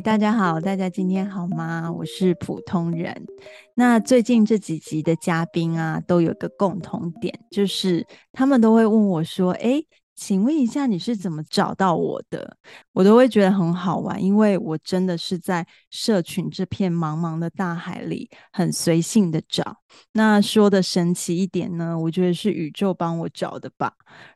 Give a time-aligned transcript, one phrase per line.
[0.00, 1.90] 大家好，大家今天好吗？
[1.90, 3.26] 我是普通人。
[3.74, 9.86] 那最近这几集的嘉宾啊，都有个共同点，就是他们都会问我说：“诶。”
[10.20, 12.56] 请问一下，你是怎么找到我的？
[12.92, 19.76] 我都会觉得很好玩，因为我真的是在社群这片茫茫的大海里，很随性的找。
[20.10, 23.92] 那说的神奇一点呢，我觉得是宇宙帮我找的吧。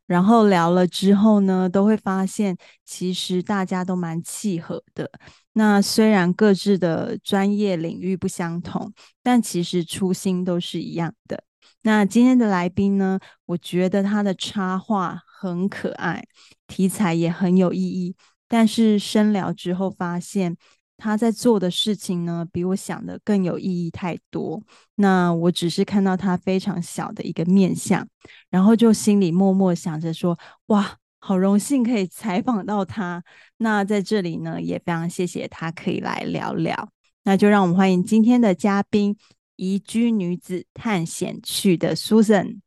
[0.07, 5.11] 然后聊了之后呢，都会发现其实大家都蛮契合的。
[5.55, 8.93] 那虽然各自的专业领域不相同，
[9.23, 11.45] 但其实初心都是一样的。
[11.83, 16.25] 那今天的来宾呢，我觉得他的插画很可爱，
[16.67, 18.15] 题材也很有意义。
[18.49, 20.57] 但是深聊之后发现，
[20.97, 24.63] 他在做的事情呢，比我想的更有意义太多。
[24.95, 28.07] 那我只是看到他非常小的一个面相，
[28.49, 33.23] 然后就心里默默想着说：哇，好荣幸可以采访到他。
[33.59, 36.91] 那在这里呢，也非常谢谢他可以来聊聊。
[37.23, 39.17] 那就让我们欢迎今天的嘉宾。
[39.55, 42.63] 移居女子探险去的 Susan，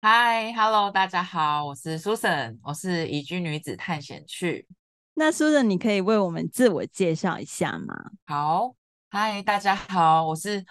[0.00, 4.66] 嗨，Hello，大家好，我是 Susan，我是移居女子探险去。
[5.14, 7.94] 那 Susan，你可以为我们自我介绍一下吗？
[8.26, 8.74] 好，
[9.10, 10.64] 嗨，大家好，我是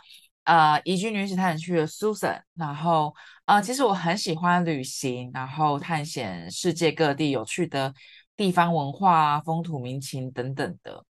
[0.44, 2.42] 呃移居女子探险去的 Susan。
[2.56, 3.16] 然后
[3.52, 7.94] 呃，其实我很喜欢旅行，然后探险世界各地有趣的
[8.38, 11.03] 地方文化、风土民情等等的。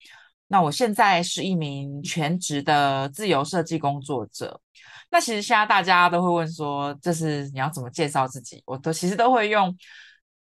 [0.48, 4.58] 那我现在是一名全职的自由设计工作者。
[5.12, 8.64] 那其实现在大家都会问说，这是你要怎么介绍自己？
[8.66, 9.78] 我都其实都会用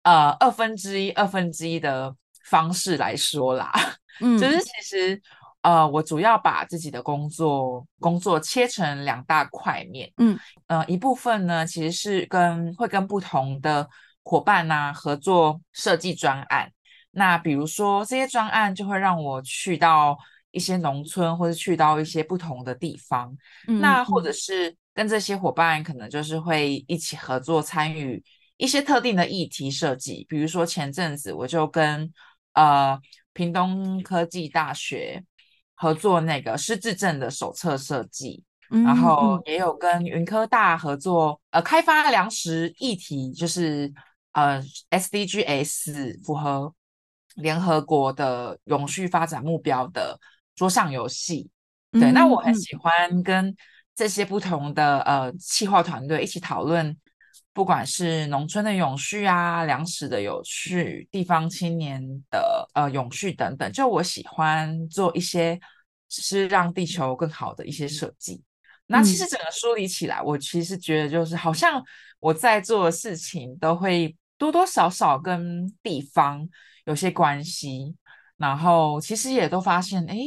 [0.02, 2.12] 呃二分之一、二分之一的
[2.46, 3.72] 方式来说啦。
[4.20, 5.22] 嗯，就是其实
[5.64, 10.12] 呃我主要把自己的工作工作切成两大块面。
[10.18, 10.38] 嗯，
[10.68, 13.90] 呃一部分呢其实是跟会跟不同的
[14.24, 16.72] 伙伴呐、啊、合作设计专案。
[17.16, 20.18] 那比如说，这些专案就会让我去到
[20.50, 23.36] 一些农村，或者去到一些不同的地方。
[23.68, 28.24] 嗯、那或者是跟这些伙伴，可能就是会一起合作参与
[28.58, 30.26] 一些特定的议题设计。
[30.28, 32.12] 比如说前阵子我就跟
[32.54, 33.00] 呃
[33.32, 35.24] 屏东科技大学
[35.76, 43.94] 合作那个失智症的手册设计，嗯、然后也有跟云科大合作呃开发粮食议题，就是
[44.34, 46.74] 呃 SDGs 符合。
[47.38, 50.20] 联合国的永续发展目标的
[50.56, 51.50] 桌上游戏，
[51.92, 53.56] 对，嗯、那我很喜欢跟
[53.96, 56.96] 这些不同的呃企划团队一起讨论，
[57.54, 65.60] 不管是农村的永续啊、粮食的永续、地方青年的呃永续等等，就我喜欢做一些
[66.10, 68.42] 是让地球更好的一些设计。
[68.88, 71.84] 那其实整个梳理起来，我其实觉得就是好像
[72.20, 76.50] 我在做的事情都会多多少少跟地方。
[76.86, 77.96] 有些关系，
[78.36, 80.18] 然后其实也都发现，哎，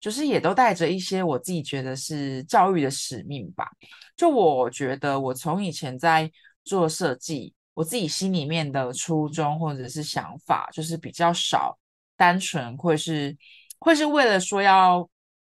[0.00, 3.68] 就是也都带着一些我自己觉得是教育的使命吧。
[4.16, 6.32] 就我觉得，我从以前在
[6.70, 11.76] 做设计，我自己心里面的初衷或者是想法，就是比较少
[12.16, 13.36] 单纯，会是
[13.80, 15.08] 会是为了说要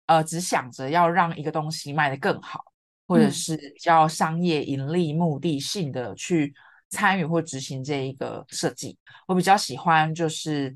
[0.05, 2.63] 呃，只想着要让一个东西卖得更好，
[3.07, 6.53] 或者是比较商业盈利目的性的去。
[6.89, 10.73] 参与或执行这一个设计，我比较喜欢就是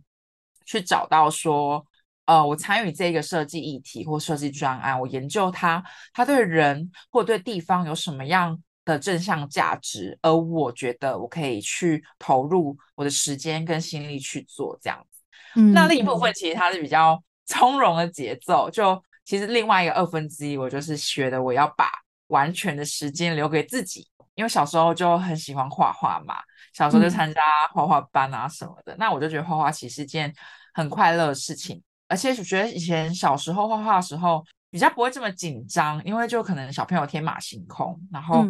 [0.65, 1.87] 去找到说，
[2.25, 5.81] 呃，我参与这个设计议题或设计专案，我研究它，
[6.11, 15.19] 它对人或对地方有什么样的正向价值，而我觉得我可以去投入我的时间跟心力去做这样子。
[15.55, 21.91] 嗯，那另一部分其实它是比较 从容的节奏，就其实另外一个二分之一，我就是学的我要把
[22.27, 24.07] 完全的时间留给自己。
[24.35, 26.35] 因为小时候就很喜欢画画嘛，
[26.73, 27.41] 小时候就参加
[27.73, 28.93] 画画班啊什么的。
[28.93, 30.33] 嗯、那我就觉得画画其实是件
[30.73, 38.47] 很快乐的事情，而且我觉得以前小时候画画的时候比较不会这么紧张，因为就可能小朋友天马行空，然后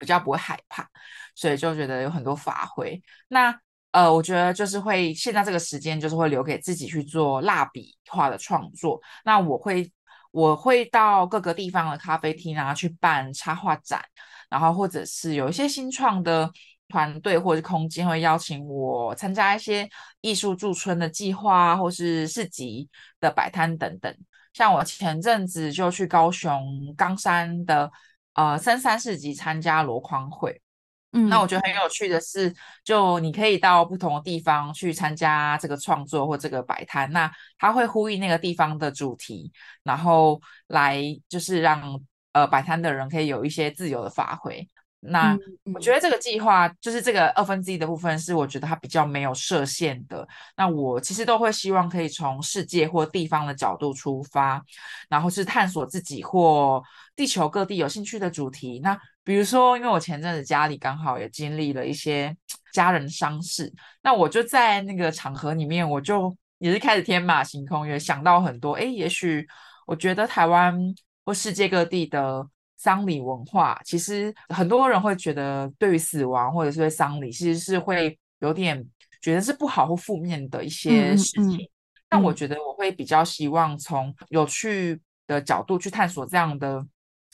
[0.00, 0.84] 比较不会害怕，
[1.36, 3.00] 所以就觉得有很多发挥。
[3.28, 3.56] 那
[3.92, 9.00] 呃，我觉得就是会现在这个时间就是会留给自己去做蜡笔画的创作。
[9.24, 9.92] 那我会
[10.32, 14.02] 我会到各个地方的咖啡厅啊去办插画展。
[14.48, 16.50] 然后，或者是有一些新创的
[16.88, 19.88] 团队或者空间会邀请我参加一些
[20.22, 22.88] 艺术驻村的计划，或是市集
[23.20, 24.12] 的摆摊等等。
[24.52, 27.88] 像我前阵子就去高雄冈山的
[28.34, 30.60] 呃深山市集参加箩筐会。
[31.12, 32.54] 嗯，那我觉得很有趣的是，
[32.84, 42.00] 就你可以到不同的地方去参加这个创作或这个摆摊，那它会呼应那个地方的主题，然后来就是让。
[42.32, 44.64] 呃，摆摊的人可以有一些自由的发挥。
[45.00, 45.36] 那
[45.74, 50.24] 我觉得这个计划就是这个二分之一的部分，是我觉得它比较没有设限的。
[50.56, 54.62] 那我其实都会希望可以从世界或地方的角度出发，
[55.08, 56.80] 然后是探索自己或
[57.20, 58.80] 地球各地有兴趣的主题。
[58.82, 62.34] 那比如说，因为我前阵子家里刚好也经历了一些
[62.72, 63.70] 家人丧事，
[64.02, 68.72] 那我就在那个场合里面，我就也是开始天马行空，也想到很多。
[68.72, 69.46] 哎，也许
[69.86, 70.74] 我觉得台湾
[71.26, 72.48] 或世界各地的。
[72.82, 78.82] 丧礼文化，其实很多人会觉得，对于死亡或者是对丧礼，其实是会有点
[79.20, 81.58] 觉得是不好或负面的一些事情。
[81.58, 81.68] 嗯嗯、
[82.08, 86.82] 但我觉得我会比较希望从有趣的角度去探索这样的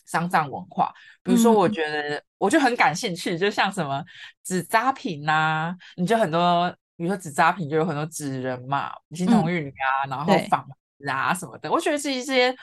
[0.06, 0.92] 丧葬文化。
[1.22, 4.02] 比如说，我觉得我就很感兴趣，就像什么
[4.42, 10.66] 纸扎品呐、啊，你就很多，比如说纸扎品就有很多纸人嘛，金童玉女啊，嗯、然后房
[10.98, 12.56] 子啊什么的，我觉得这一些。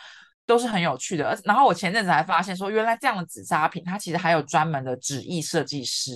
[0.46, 6.12] 都是很有趣的，然后我前阵子还发现说，原来这样的纸扎品，它其实还有专门的纸艺设计师，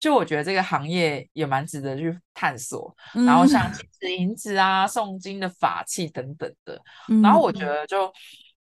[0.00, 2.96] 就我觉得这个行业也蛮值得去探索。
[3.14, 6.80] 嗯、然后像金子、银子啊、诵经的法器等等的，
[7.10, 8.10] 嗯、然后我觉得就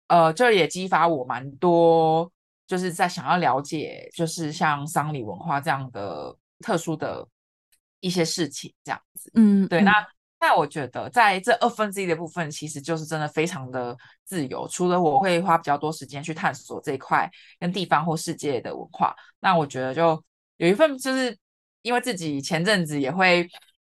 [0.07, 2.31] 呃，这也激发我蛮多，
[2.67, 7.27] 就是在想要了解，就是像丧礼文化这样的特殊的
[7.99, 9.31] 一些事情，这样子。
[9.35, 10.05] 嗯，对，那。
[10.45, 13.95] 那我觉得，在这二分之一的部分，其实就是真的非常的
[14.25, 14.67] 自由。
[14.67, 20.21] 除了我会花比较多时间去探索这一块跟地方或世界的文化，那我觉得就
[20.57, 21.33] 有一份，就是
[21.81, 23.47] 因为自己前阵子也会，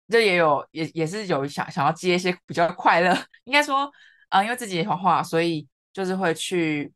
[0.09, 3.85] 就也有也也是有想想要接一些比较快乐， 应该说
[4.27, 6.91] 啊、呃，因为自己也画画，所以就是会去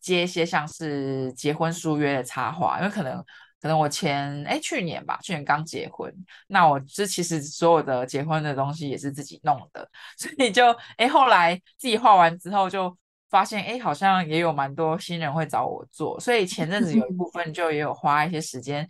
[0.00, 3.24] 接一些像是结婚书约的插画，因为可能。
[3.62, 6.10] 可能我前哎去年吧，去年刚结婚，
[6.46, 9.86] 那我这其实所有的结婚的东西也是自己弄的，
[10.16, 12.96] 所以就哎后来自己画完之后就
[13.28, 18.88] 发现哎好像也有蛮多新人会找我做，所以前阵子有一部分就也有花一些时间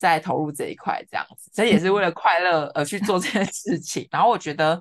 [0.00, 4.08] 在投入这一块这样子，这也是为了快乐而去做这件事情。
[4.10, 4.80] 然后我觉得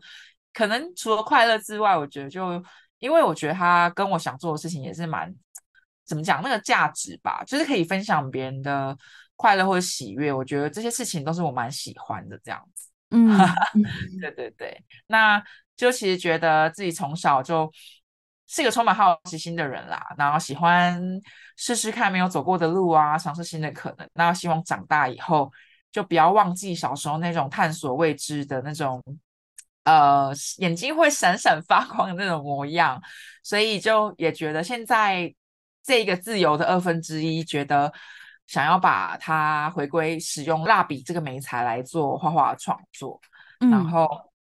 [0.51, 2.59] 可能除了快乐之外，我觉得就
[2.99, 5.33] 因为我觉得他跟我想做的事情也是蛮
[6.05, 8.97] 怎么讲那个价值吧，就是可以分享别人的。
[9.39, 12.89] 快乐或者喜悦，我觉得这些事情都是我蛮喜欢的，这样子。
[13.11, 13.37] 嗯，
[14.19, 15.39] 对对对，那
[15.75, 17.71] 就其实觉得自己从小就
[18.47, 20.99] 是一个充满好奇心的人啦，然后喜欢
[21.55, 24.09] 试试看没有走过的路啊，尝试新的可能。
[24.15, 25.51] 那希望长大以后
[25.91, 28.99] 就不要忘记小时候那种探索未知的那种，
[29.87, 33.01] 呃，眼睛会闪闪发光的那种模样。
[33.41, 35.33] 所以就也觉得现在
[35.83, 37.91] 这个自由的二分之一，觉得。
[38.47, 43.19] 想要把它回归使用蜡笔这个媒材来做画画创作，
[43.59, 44.07] 嗯、然后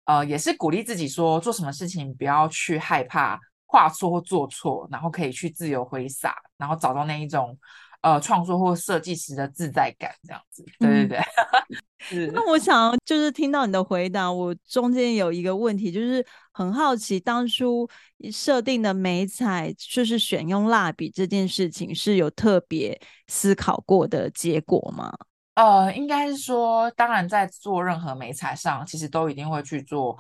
[0.07, 7.55] 呃也是鼓励自己说，做什么事情不要去害怕画错或做错，然后可以去自由挥洒，然后找到那一种
[8.03, 10.65] 呃创作或设计时的自在感，这样子。
[10.79, 11.19] 对对对。
[11.19, 17.89] 嗯 那我想就是听到你的回答，我中间有一个问题，就是很好奇，当初
[18.33, 25.13] 设定的美彩就是选用蜡笔这件事情，是有特别思考过的结果吗？
[25.55, 30.19] 呃，应该是说，当然在做任何美彩上，其实都一定会去做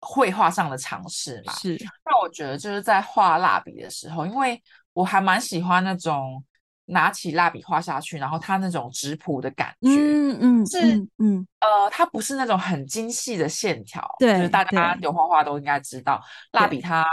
[0.00, 1.52] 绘画上的尝试嘛。
[1.52, 1.76] 是。
[2.04, 4.60] 那我觉得就是在画蜡笔的时候，因为
[4.92, 6.44] 我还蛮喜欢那种。
[6.86, 16.22] 拿起蜡笔画下去，然后它那种质朴的感觉，嗯嗯，是嗯呃，它不是那种很精细的线条，对，就是大家有画画都应该知道，
[16.52, 17.06] 蜡笔它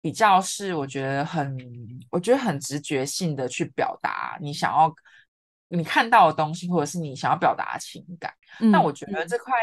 [0.00, 1.56] 比较是我觉得很，
[2.10, 4.94] 我觉得很直觉性的去表达你想要
[5.68, 8.32] 你看到的东西，或者是你想要表达的情感。
[8.58, 9.54] 那我觉得这块。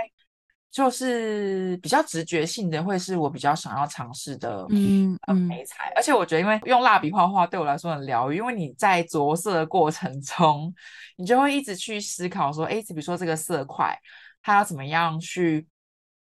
[0.72, 5.92] 就是比较直觉性的，会是我比较想要尝试的，嗯嗯，媒材。
[5.98, 10.74] 而且我觉得，因为用蜡笔画画对我来说很疗愈，因为你在着色的过程中，
[11.18, 13.94] 你就会一直去思考说，哎，比如说这个色块，
[14.42, 15.68] 它要怎么样去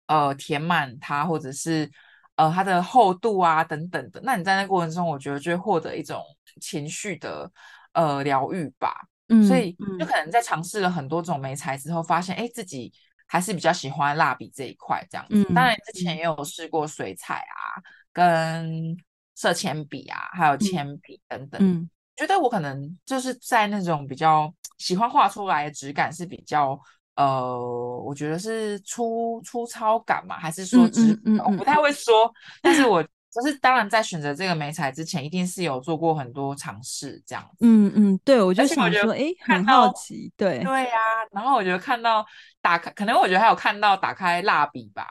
[0.05, 1.89] 呃填满它，或者是
[2.35, 4.21] 呃它的厚度啊等等的。
[4.23, 6.21] 那你在那过程中，我觉得就会获得一种
[6.61, 7.51] 情绪的
[7.93, 8.93] 呃疗愈吧。
[9.29, 12.93] 嗯，所以就可能在尝试了很多种媒材之后，发现哎自己。
[13.27, 17.77] 还是比较喜欢蜡笔这一块这样子，嗯、当然之前也有试过水彩啊，
[18.11, 18.97] 跟
[19.35, 21.61] 色铅笔啊，还有铅笔等等。
[21.61, 26.79] 嗯，觉得我可能就是在那种比较喜欢画出来的质感是比较
[27.15, 27.59] 呃，
[28.03, 33.05] 我觉得是粗粗糙感嘛，还是说质，嗯嗯嗯、我不太会说，但是我。
[33.33, 37.57] 可是当然，在选择这个美彩之前，一定是有做过很多尝试，这样子。
[37.61, 41.27] 嗯嗯，对，我就想说，哎，很好奇，对对呀、啊。
[41.31, 42.25] 然后我觉得看到
[42.61, 45.05] 打开，可能我觉得还有看到打开蜡笔吧，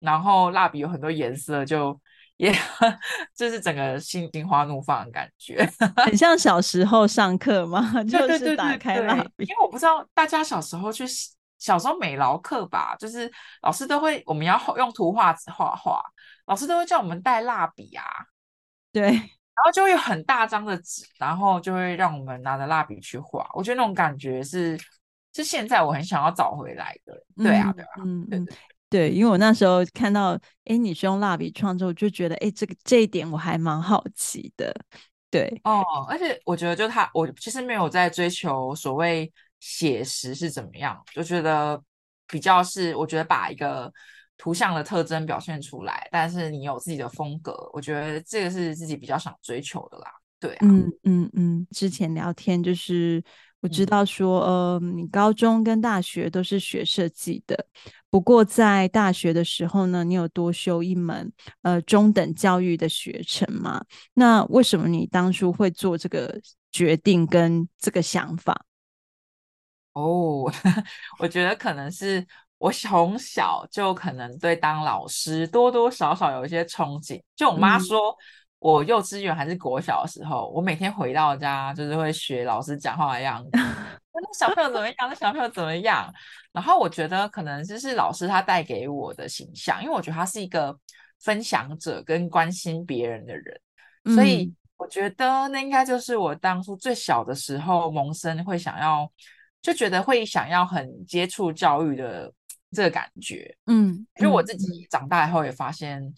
[0.00, 1.98] 然后蜡笔有很多颜色，就
[2.36, 2.52] 也
[3.34, 5.66] 就是整个心心花怒放的感觉，
[6.04, 7.80] 很像小时候上课嘛？
[8.04, 11.04] 就是打开蜡笔，因为我不知道大家小时候去
[11.58, 13.30] 小时候美劳课吧，就是
[13.62, 16.02] 老师都会我们要用图画纸画画，
[16.50, 18.04] 老师都会叫我们带蜡笔啊，
[18.90, 23.48] 对，然后就会有很大张的纸，然后就会让我们拿着蜡笔去画。
[23.54, 24.76] 我觉得那种感觉是
[25.32, 27.24] 是现在我很想要找回来的。
[27.36, 28.44] 对啊，对啊，嗯对。
[28.88, 34.74] 对，因为我那时候看到，哎，你是用蜡笔创作，我就觉得，哎，这个这一点我还蛮好奇的。
[35.30, 41.80] 对，哦，而且我觉得，就他，我其实没有在追求所谓写实是怎么样，就觉得
[42.26, 43.92] 比较是，我觉得把一个
[44.40, 50.10] 图像的特征表现出来，但是你有自己的风格，我觉得这个是自己比较想追求的啦。
[50.38, 53.22] 对啊，嗯嗯嗯，之前聊天就是。
[53.62, 57.66] 我知道说，呃，你高中跟大学都是学设计的，
[58.08, 61.30] 不过在大学的时候呢，你有多修一门
[61.60, 63.84] 呃中等教育的学程吗？
[64.14, 66.40] 那为什么你当初会做这个
[66.72, 68.64] 决定跟这个想法？
[69.92, 70.50] 哦，
[71.20, 72.26] 我觉得可能是
[72.60, 78.10] 我从小就可能对当老师多多少少有一些憧憬，就我妈说。
[78.10, 78.14] 嗯
[78.60, 83.48] 我幼稚园还是国小的时候，我每天回到家就是会学老师讲话的样子，
[84.12, 84.94] 那小朋友怎么样？
[84.98, 86.12] 那小朋友怎么样？
[86.52, 90.78] 然后我觉得可能就是老师他带给我的形象，因为我觉得他是一个
[91.22, 93.60] 分享者跟关心别人的人，
[94.04, 99.10] 嗯、所以我觉得那应该就是我当初最小的时候萌生会想要，
[99.62, 102.30] 就觉得会想要很接触教育的
[102.72, 103.56] 这个感觉。
[103.66, 106.12] 嗯，因为我自己长大以后也发现。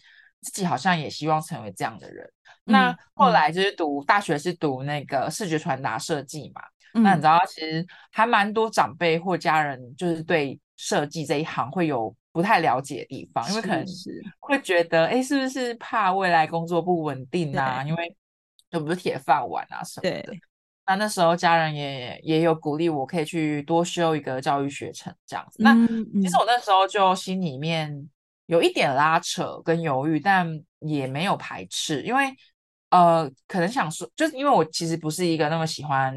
[0.45, 2.25] 自己好像也希望成为这样的人。
[2.65, 6.61] 嗯、那后来就是读、嗯、大学是读那个视觉传达设计嘛。
[6.95, 17.81] 嗯、那你知道，其实还蛮多长辈或家人就是对设计这一行会有不太了解的地方，因为可能是会觉得，哎，是不是怕未来工作不稳定啊？
[17.87, 18.13] 因为
[18.71, 20.33] 又不是铁饭碗啊什么的。
[20.85, 25.63] 对那那时候家人也也有鼓励我可以去多修一个教育学程这样子。
[25.63, 25.63] 嗯、
[26.13, 28.09] 那其实我那时候就心里面。
[28.47, 30.45] 有一点拉扯跟犹豫，但
[30.79, 32.25] 也没有排斥，因为
[32.89, 36.13] 呃，可能想说，就是因为我其实不是一个那么喜欢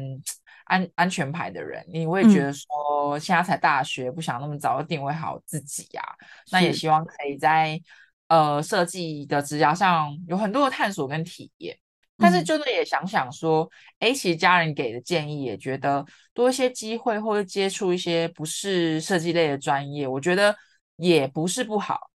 [0.65, 6.11] 安安全牌的人，你会觉得说现在才大学，不想那么早就定位好自己呀、啊，
[6.51, 7.81] 那也希望可以在
[8.27, 11.79] 呃设计的职涯上有很多的探索跟体验，
[12.17, 13.69] 但是就是也想想说，
[13.99, 20.55] 哎、嗯，其实家人给的建议也觉得多一些机会或者接触一些不是设计类的专业，我觉得
[20.95, 22.09] 也不是不好。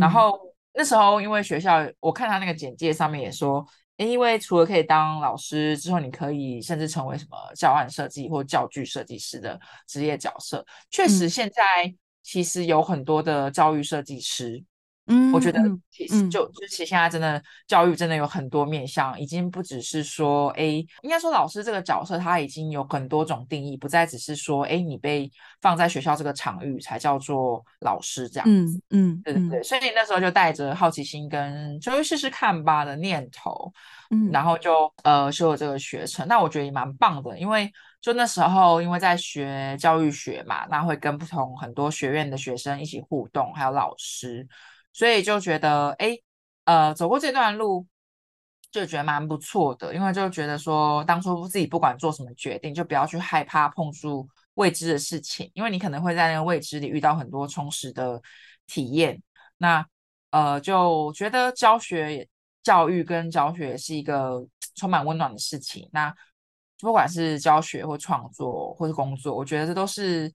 [0.00, 0.38] 然后
[0.72, 3.66] 那时候，因为学校，我看他那个简介上面也说，
[3.96, 10.64] 因为除了可以当老师之后，你可以甚至成为什么教案设计或教具设计师的职业角色。
[10.90, 11.62] 确实，现在
[12.22, 14.64] 其实有很多的教育设计师。
[15.06, 20.62] 嗯，我觉得其实就、嗯、就其实现在真的教育真的有很多面向，已经不只是说，哎，
[21.02, 25.28] 应该说老师这个角色他已经有很多种定义，不再只是说，哎，你被
[25.60, 28.80] 放在学校这个场域才叫做老师这样子。
[28.90, 29.62] 嗯，嗯对对对。
[29.64, 33.72] 所以那时候就带着好奇心跟就会试试看吧的念头，
[34.10, 36.26] 嗯，然后就呃修了这个学程。
[36.28, 37.68] 那我觉得也蛮棒的，因为
[38.00, 44.46] 就那时候因为在学教育学嘛，那会跟不同很多学院的学生一起互动，还有老师。
[44.92, 46.16] 所以就觉得，哎，
[46.64, 47.86] 呃，走过这段路，
[48.70, 49.94] 就觉得蛮不错的。
[49.94, 58.20] 因为就觉得说，当初自己不管做什么决定，就不要去害怕碰触未知的事情，因为你可能会在那个未知里遇到很多充实的
[58.66, 59.22] 体验。
[59.56, 59.86] 那，
[60.30, 62.28] 呃，就觉得教学、
[62.62, 65.88] 教育跟教学是一个充满温暖的事情。
[65.90, 66.14] 那
[66.80, 70.32] 不管是教学或创作或是工作，我觉得这都是。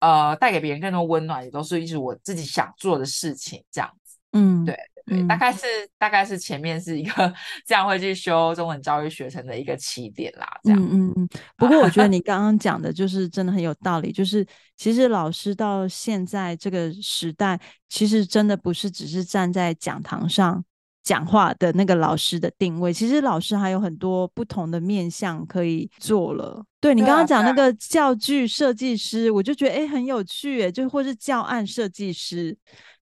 [0.00, 4.16] 呃，带给别人更多温暖，也都是一直我自己想做的事情，这样子。
[4.32, 4.76] 嗯，对
[5.06, 7.32] 对，大概是大概是前面是一个
[7.66, 10.78] 这样会去修中文教育学程的一个起点啦，这样。
[10.78, 11.28] 嗯嗯嗯。
[11.56, 20.62] 不过我觉得 你刚刚讲的就是真的很有道理，就是其实老师到现在这个时代，其实真的不是只是站在讲堂上。
[21.08, 26.62] 讲话的那个老师的定位，其实老师还有很多不同的面向可以做了。
[26.80, 32.54] 对，你刚刚讲那个教具设计师，我就觉得哎很有趣哎，就或是教案设计师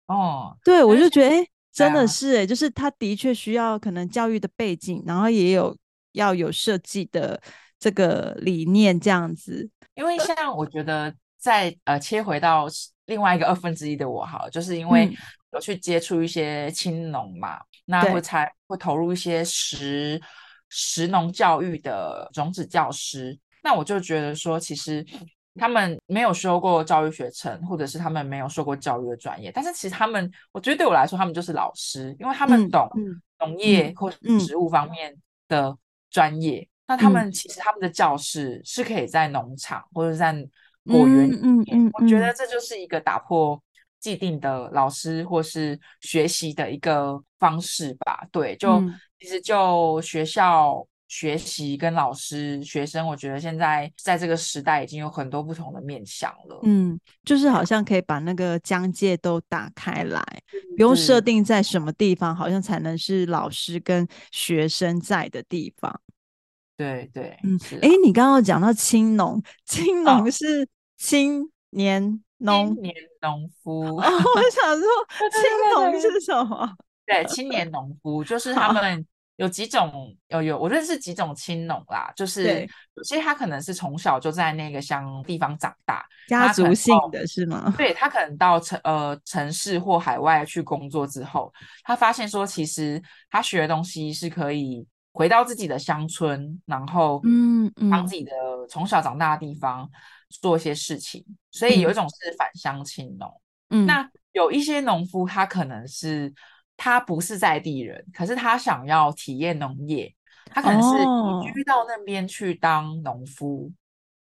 [0.07, 5.77] 哦，对我就觉得哎真的是哎，就是他的确需要可能教育的背景，然后也有
[6.13, 7.43] 要有设计的
[7.81, 9.69] 这个理念这样子。
[9.97, 12.69] 因为像我觉得在呃切回到
[13.11, 15.15] 另外一个二分之一的我好，就是因为
[15.53, 17.57] 有去接触一些青农嘛。
[17.57, 20.21] 嗯那会才会投入一些实
[20.69, 25.05] 实农教育的种子教师，那我就觉得说，其实
[25.57, 32.89] 他们没有修过教育学程，或者是他们没有受过教育的专业，但是其实他们，我觉得对我来说，他们就是老师，因为他们懂
[33.41, 35.17] 农业或植物方面
[35.49, 35.77] 的
[36.13, 36.69] 专业。
[36.87, 40.33] 那他们其实他们的教室是可以在农场或者在
[40.87, 41.41] 果园里面。
[41.43, 43.63] 嗯嗯我觉得这就是一个打破
[43.99, 48.27] 既定的老师或是学习的一个方式吧。
[48.31, 50.87] 对，就、嗯、其实就学校。
[51.13, 56.61] 学习跟老师、学生，我觉得现在在这个时代已经有很多不同的面向了。
[56.63, 60.23] 嗯，就是好像可以把那个疆界都打开来，
[60.77, 66.01] 不用设定在什么地方，好像才能是老师跟学生在的地方。
[66.81, 73.83] 对对，嗯，哎，你刚刚讲到青农，青农是青年农，青年农夫。
[73.83, 74.87] 哦，我想说，
[75.31, 76.75] 青农是什么？
[77.05, 79.07] 对，青年农夫就是他们。
[79.37, 87.73] 有几种，有有，我认识几种青农啦，就是有些他可能是从小就在那个乡地方长大，家族性的是吗？
[87.79, 91.51] 对，他可能到城呃城市或海外去工作之后，
[91.85, 94.87] 他发现说，其实他学的东西是可以
[95.21, 98.33] 回到自己的乡村，然后嗯嗯，帮自己的
[98.71, 99.87] 从小长大的地方
[100.31, 103.31] 做一些事情，嗯、所以有一种是返乡青农，
[103.69, 106.33] 嗯，那有一些农夫他可能是。
[106.83, 110.11] 他不是在地人，可是他想要体验农业，
[110.47, 113.71] 他可能是移居到那边去当农夫。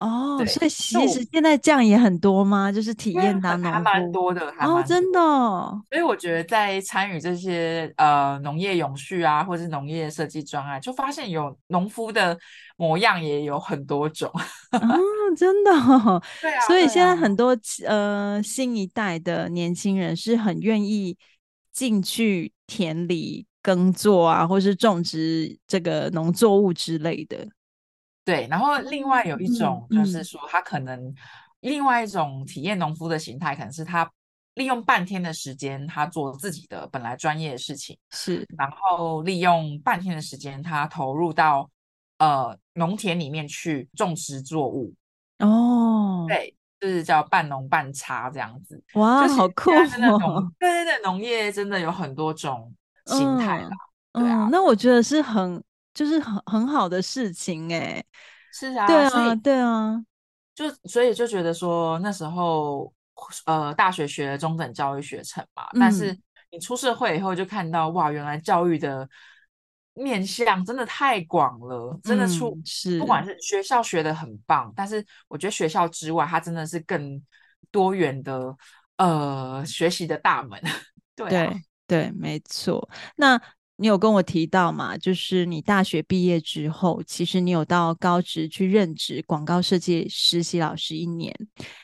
[0.01, 2.73] 哦，对所以其实现在这样也很多吗？
[2.73, 4.53] 就是体验当农夫，还蛮多的。
[4.59, 5.21] 哦，真的。
[5.91, 12.39] 所以我觉得在参与这些呃农业永续啊，或者是农业设计专案，就发现有农夫的
[12.77, 14.31] 模样也有很多种。
[14.73, 14.81] 哦，
[15.37, 15.71] 真的。
[16.41, 16.61] 对啊。
[16.67, 21.17] 所以现在很多呃新一代的年轻人是很愿意。
[21.73, 27.47] 进去田里耕作啊，或是种植这个农作物之类的。
[28.25, 31.15] 对，然后另外有一种就是说，他可能
[31.61, 34.11] 另外一种体验农夫的形态，可能是他
[34.55, 41.69] 利用半天的时间，他做自己的本来专业的事情，是，然后利用半天的时间，他投入到
[42.19, 44.95] 呃农田里面去种植作物。
[45.39, 46.55] 哦，对。
[46.81, 50.51] 就是叫半农半差这样子，哇，好酷哦！
[50.59, 52.73] 对对对，农业真的有很多种
[53.05, 53.69] 形态啦。
[54.13, 55.63] 嗯、对啊、嗯，那我觉得是很
[56.01, 58.03] 就是很很好的事情哎。
[58.51, 60.03] 是啊，对啊，对啊，
[60.55, 62.91] 就所以就觉得说那时候
[63.45, 66.19] 呃大学学了中等教育学程嘛，嗯、但是
[66.51, 69.07] 你出社会以后就看到哇，原来教育的。
[69.93, 77.21] 面向真的太广了，真的出、嗯、是不管是学校学的很棒，但是我觉得学校之外，它真的是更
[77.73, 78.57] 多元的
[78.97, 80.59] 呃学习的大门。
[81.17, 82.89] 对、啊、对对，没错。
[83.17, 83.39] 那
[83.81, 84.97] 你有跟我提到嘛？
[84.97, 91.35] 就是你大学毕业之后，其实你有到高职去任职广告设计实习老师一年。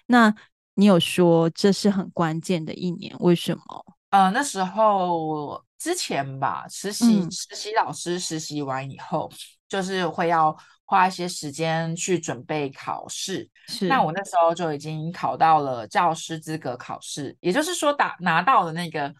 [0.06, 0.32] 那
[0.74, 3.84] 你有说这是很关键的一年，为什么？
[4.10, 5.64] 呃，那时候。
[5.78, 9.30] 之前吧，实习、嗯、实习老师实习完以后，
[9.68, 10.56] 就是会要
[10.86, 13.46] 花一些时间去准备考试。
[13.68, 19.14] 是，那我那时候就已经考到了教师资格考试，也就是说打拿到了那个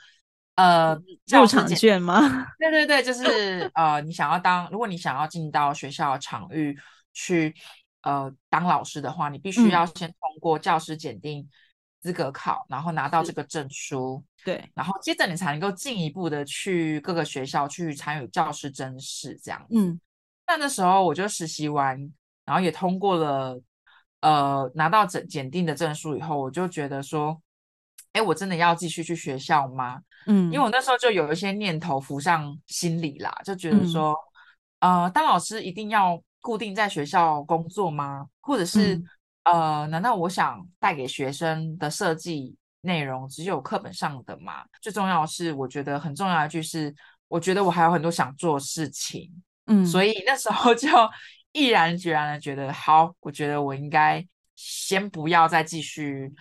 [0.56, 0.94] 呃
[1.28, 2.20] 入场券吗？
[2.58, 6.76] 对对对，就是呃，你想要当，如果你想要进到学校场域
[7.14, 7.54] 去
[8.02, 11.48] 呃当老师的话，你必须要先通过教师检定
[12.00, 14.22] 资格考，然后拿到这个证书。
[14.44, 19.66] 对，然后接着你才能够进一步的去各个学校去参与教师甄试，这样。
[19.70, 20.00] 嗯，
[20.46, 21.98] 那那时候我就实习完，
[22.44, 23.60] 然后也通过了，
[24.20, 27.42] 呃，拿到检检定的证书以后，我就觉得说，
[28.12, 30.00] 哎，我真的要继续去学校吗？
[30.26, 34.14] 嗯，因为我那时候就有一些念头浮上心里啦，就觉得说，
[34.80, 38.26] 嗯、呃，当老师一定要固定在学校工作吗？
[38.40, 38.94] 或者是，
[39.44, 42.56] 嗯、呃，难道我想带给学生的设计？
[42.82, 44.62] 内容只有课本上的吗？
[44.80, 46.94] 最重要的是，我觉得很重要的就是，
[47.26, 49.28] 我觉得我还有很多想做事情，
[49.66, 50.88] 嗯，所以那时候 就
[51.50, 56.32] 毅然决然的觉得，好，我觉得我应该先不要再继续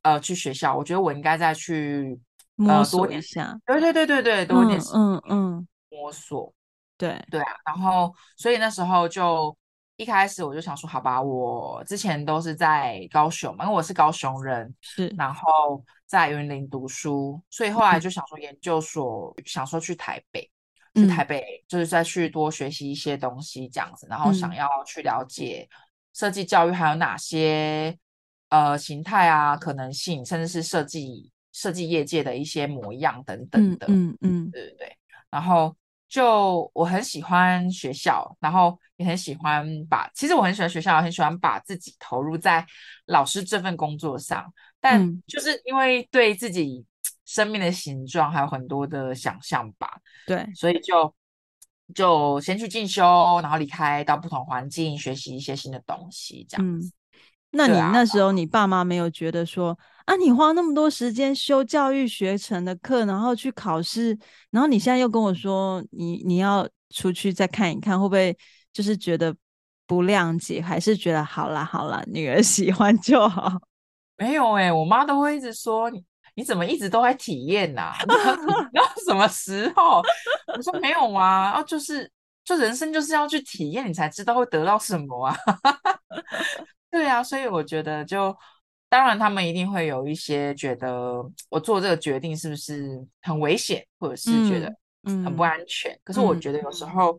[0.00, 2.18] 呃去学校，我觉得我应该再去
[2.56, 6.52] 摸索一下，呃、对对对对对，多一点嗯嗯，摸索，
[6.96, 7.24] 对。
[7.30, 9.56] 对啊，然后所以那时候就。
[9.96, 20.50] 一开始我就想说，好吧，我之前都是在高雄嘛，因为我是高雄人，是，然后在云林读书，所以后来就 想说研究所，嗯、想说去台北，
[20.96, 25.68] 去台北就是再去多学习一些东西这样子，然后想要去了解
[26.12, 27.96] 设计教育还有哪些
[28.48, 34.50] 呃形态啊、可能性，甚至是设计设计业界的一些模样等等的，嗯嗯，嗯嗯。
[34.50, 34.96] 对对对，
[35.30, 35.74] 然后
[36.08, 42.66] 就我很喜欢学校，然后也很喜欢把，其实我很喜欢学校，很喜欢把自己投入在
[43.06, 44.52] 老师这份工作上。
[44.80, 46.84] 但就是因为对自己
[47.24, 51.14] 生命的形状还有很多的想象吧，对，所以就
[51.94, 56.88] 就先去进修，然后离开到不同环境学习一些新的东西，这样子。
[56.88, 56.92] 嗯
[57.56, 64.18] 那你那时候，你爸妈没有觉得说啊，啊，你花那么多时间修教育学程的课，然后去考试，
[64.50, 68.36] 然后你现在又跟我说你你要出去再看一看，会不会
[68.72, 69.34] 就是觉得
[69.86, 73.60] 不谅解，还是觉得好啦好啦，女儿 喜欢就好？
[74.16, 76.04] 没有哎、欸，我妈都会一直说你
[76.36, 77.96] 你怎么一直都在体验呐、啊？
[78.72, 80.02] 你要 什么时候？
[80.56, 82.10] 我说没有啊，啊就是
[82.44, 85.36] 就人生就是要去体验，你才知道会得到什么啊。
[86.90, 88.36] 对啊，所以我觉得就
[88.94, 91.14] 当然他们一定会有一些觉得
[91.48, 95.98] 我做这个决定是不是很危险，或者是觉得很不安全。
[96.04, 97.18] 可是我觉得有时候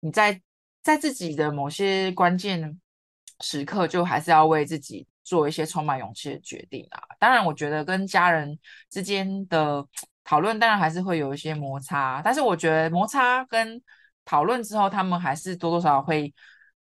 [0.00, 0.42] 你在
[0.82, 2.76] 在自己的某些关键
[3.38, 7.00] 时刻，就还是要为自己做一些充满勇气的决定啊。
[7.20, 8.58] 当然，我觉得跟家人
[8.90, 9.86] 之间的
[10.24, 12.20] 讨论，当然还是会有一些摩擦。
[12.24, 13.80] 但是我觉得摩擦跟
[14.24, 16.34] 讨论之后，他们还是多多少少会。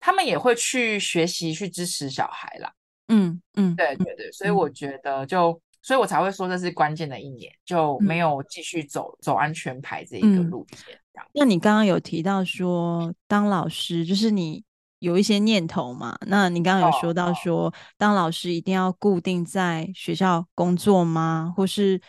[0.03, 2.73] 他们也会去学习，去支持小孩啦。
[3.11, 10.97] 嗯嗯，对对对，所以我觉得就，所以我才会说这是关键的一年，就没有继续走、嗯、走安全牌这一个路线。
[11.33, 14.63] 那你刚刚有提到说当老师，就是你
[14.99, 16.17] 有一些念头嘛？
[16.25, 21.53] 那你刚刚有说到说、哦、当老师一定要固定在学校工作吗？
[21.55, 22.01] 或是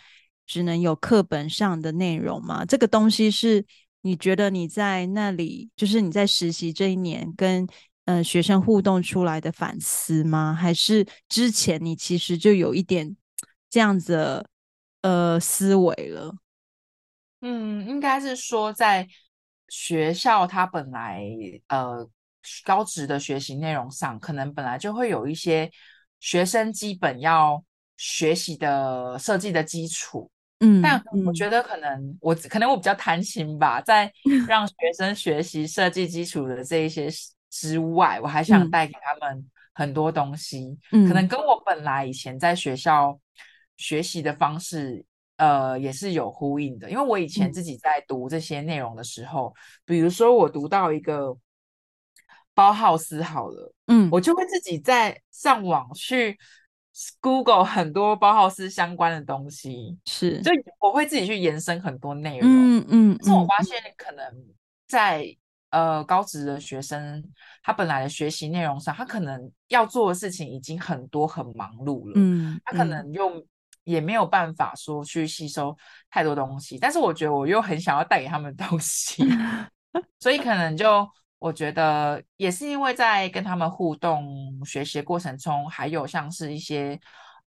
[0.47, 2.65] 只能有课本上的内容吗？
[2.65, 3.65] 这个东西是？
[4.05, 7.65] 你觉得你在那里，就是你在实习这一年跟
[8.05, 10.53] 呃学生互动出来的反思吗？
[10.53, 13.17] 还是之前你其实就有一点
[13.71, 14.47] 这样子的
[15.03, 16.35] 呃思维了？
[17.41, 19.09] 嗯，应该是说在
[19.69, 21.23] 学校，它本来
[21.69, 22.09] 呃
[22.65, 25.71] 高职的学习内容上，可能本来就会有一些
[26.21, 27.65] 学生基本要
[27.97, 30.31] 学习的设计的基础。
[30.61, 34.13] 嗯，但我觉得可能、嗯、我可能我比较贪心吧，在
[34.47, 37.09] 让学生学习设计基础的这一些
[37.53, 43.21] 之外，我还想带给他们很多东西，嗯、可能跟我本来以前在学校
[43.77, 45.05] 学习的方式，
[45.37, 46.91] 呃，也是有呼应的。
[46.91, 51.37] 因为我以前自己在读这些内容的时候，嗯、比如说我读到一个
[52.55, 56.39] 包浩斯好了，嗯，我就会自己在上网去。
[57.23, 62.43] Google 很多包浩斯相关的东西，是，就我会自己去延伸很多内容。
[62.47, 64.23] 嗯嗯，可是我发现可能
[64.87, 65.35] 在
[65.73, 67.23] 呃高职的学生，
[67.61, 72.13] 他本来的学习内容上，他可能要做的事情已经很多很忙碌了。
[72.15, 73.45] 嗯，他可能又
[73.83, 75.77] 也没有办法说去吸收
[76.09, 76.79] 太多东西。
[76.79, 79.25] 但是我觉得我又很想要带给他们东西，
[80.21, 81.05] 所以可能就。
[81.43, 84.25] 我觉得也是因为在跟他们互动
[84.65, 86.97] 学习过程中，还有像是一些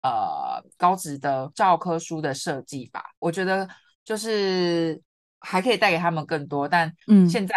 [0.02, 3.68] 呃高职的教科书的设计吧，我觉得
[4.04, 5.00] 就是
[5.38, 6.92] 还可以带给他们更多，但
[7.30, 7.54] 现在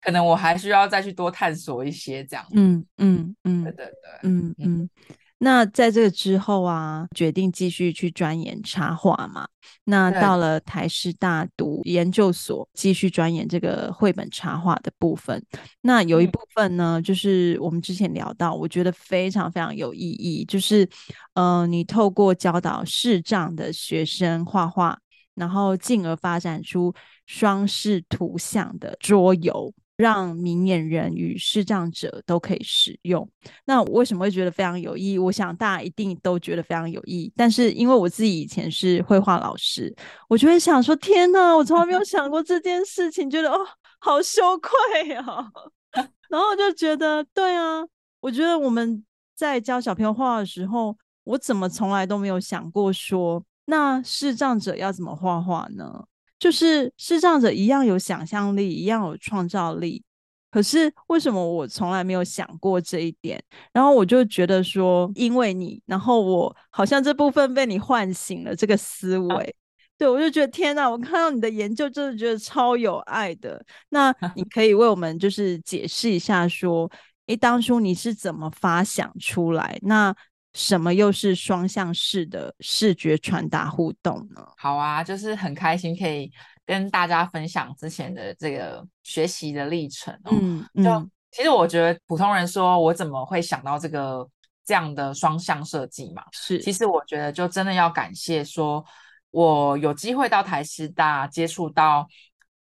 [0.00, 2.44] 可能我还需要再去多探索一些这样。
[2.52, 4.90] 嗯嗯嗯，对对对，嗯嗯。
[5.40, 9.46] 那在这个之后啊，决定继续去钻研插画嘛。
[9.84, 15.40] 那到了台师大读研究所，继续钻研这个绘本插画的部分。
[15.80, 20.88] 那有一部分呢，嗯、就是我们之前聊到，我觉得非常非常有意义，就是
[21.34, 24.98] 呃，你透过教导视障的学生画画，
[25.36, 26.92] 然后进而发展出
[27.26, 29.72] 双视图像的桌游。
[29.98, 33.28] 让明眼人与视障者都可以使用。
[33.64, 35.18] 那我为什么会觉得非常有意义？
[35.18, 37.32] 我想大家一定都觉得非常有意义。
[37.36, 39.92] 但是因为我自己以前是绘画老师，
[40.28, 43.58] 我就会想说：天哪，我从来没有想过这件事情，觉得哦，
[43.98, 45.50] 好羞愧啊。
[46.30, 47.84] 然后我就觉得，对啊，
[48.20, 56.04] 我觉得我们在教小朋友画的时候，我怎么从来都没有想过说，那视障者要怎么画画呢？
[56.38, 60.02] 就是视障者一样有想象力，一样有创造力。
[60.50, 63.42] 可是为什么我从来没有想过这一点？
[63.70, 69.34] 然后我就觉得说，因为你，然后我好像这部分被你唤醒了这个思维。
[69.34, 69.46] 啊、
[69.98, 70.88] 对，我就觉得天哪！
[70.88, 73.62] 我看到你的研究，真的觉得超有爱的。
[73.90, 76.90] 那 你可以为我们就是解释一下，说，
[77.26, 79.78] 诶，当初你是怎么发想出来？
[79.82, 80.14] 那
[80.58, 84.44] 什么又是双向式的视觉传达互动呢？
[84.56, 86.28] 好啊，就是很开心可以
[86.66, 90.32] 跟大家分享之前的这个学习的历程哦。
[90.32, 94.28] 嗯，嗯，就其实我觉得普通人说我怎么会想到这个
[94.64, 96.24] 这样的双向设计嘛？
[96.32, 98.84] 是，其实我觉得就真的要感谢说，
[99.30, 102.04] 我有机会到台师大接触到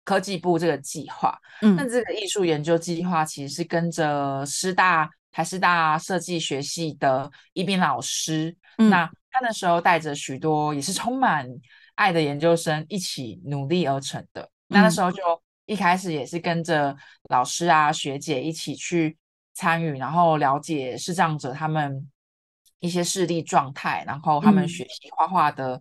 [0.03, 1.39] 科技部这个计划。
[1.63, 11.45] 嗯，那这个艺术研究计划其实是跟着师大台师大设计学系的宜彬老师，嗯、那他那时候带着许多也是充满
[11.97, 14.43] 爱的研究生一起努力而成的。
[14.43, 15.21] 嗯、那那时候就
[15.67, 16.97] 一开始也是跟着
[17.31, 19.19] 老师啊学姐一起去
[19.55, 22.09] 参与，然后了解视障者他们
[22.79, 25.75] 一些视力状态，然后他们学习画画的、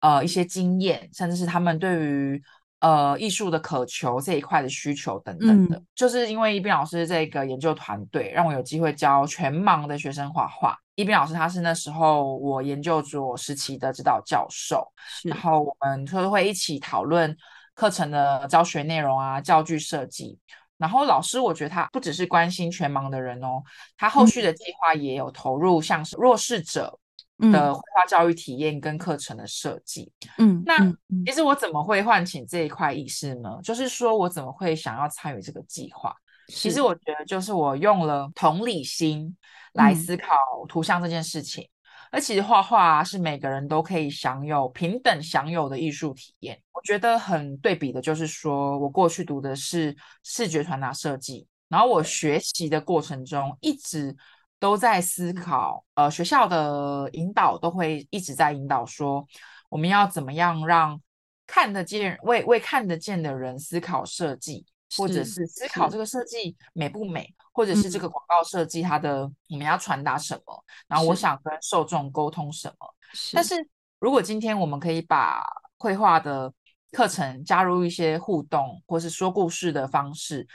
[0.00, 2.42] 嗯、呃一些经验，甚至是他们对于
[2.86, 5.76] 呃艺术的渴求这一块的需求等等的。
[5.76, 10.76] 嗯、就是因为一斌老师这个研究团队，让我有机会教全盲的学生画画。
[10.94, 14.86] 一斌老师他是那时候我研究所时期的指导教授，
[15.24, 17.36] 然后我们就会一起讨论
[17.74, 20.38] 课程的教学内容啊，教具设计。
[20.78, 23.62] 然后老师，我觉得他不只是关心全盲的人哦，
[23.98, 26.98] 他后续的计划也有投入像是弱势者
[27.38, 30.12] 的绘画教育体验跟课程的设计。
[30.38, 30.76] 嗯，那
[31.24, 33.58] 其实我怎么会唤起这一块意识呢？
[33.62, 36.14] 就是说我怎么会想要参与这个计划？
[36.48, 39.36] 其实我觉得就是我用了同理心
[39.72, 40.28] 来思考
[40.68, 41.68] 图像这件事情。
[42.12, 46.58] 而其实画画啊，是每个人都可以享有平等享有的艺术体验。
[46.72, 54.16] 我觉得很对比的就是说，我过去读的是视觉传达设计，然后我学习的过程中一直
[54.58, 59.26] 都在思考，呃，学校的引导都会一直在引导说，
[59.68, 61.00] 我们要怎么样让
[61.46, 64.66] 看得见、为为看得见的人思考设计。
[64.96, 72.94] 或者是思考这个设计美不美，或者是这个广告设计它的我们要传达什么，然后我想跟受众沟通什么。
[73.34, 73.56] 但是
[73.98, 75.44] 如果今天我们可以把
[75.76, 76.50] 绘画的
[76.92, 80.46] 课程加入一些互动，或是说故事的方式。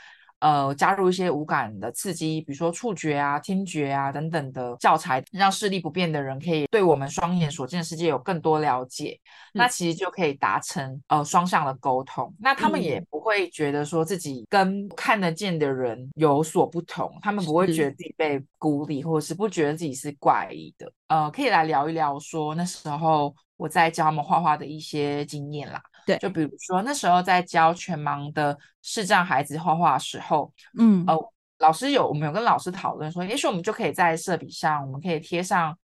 [0.42, 9.16] 呃，加入一些五感的刺激，比如说触觉啊、听觉啊等等的教材，让视力不便的人可以对我们双眼所见的世界有更多了解。
[9.54, 12.34] 嗯、那其实就可以达成呃双向的沟通。
[12.40, 20.92] 那他们也不会觉得说自己跟看得见的人有所不同，他们不会觉得自己被孤立，或者是不觉得自己是怪异的。
[21.06, 25.80] 呃，可以来聊一聊说那时候我在教他们画画的一些经验啦。
[26.06, 31.16] 对，就比如说那时候在教全盲的视障孩子画画的时候，嗯，呃，
[31.58, 35.76] 老师有我们有跟老师讨论说，也许我们就可以在色笔上，我们可以贴上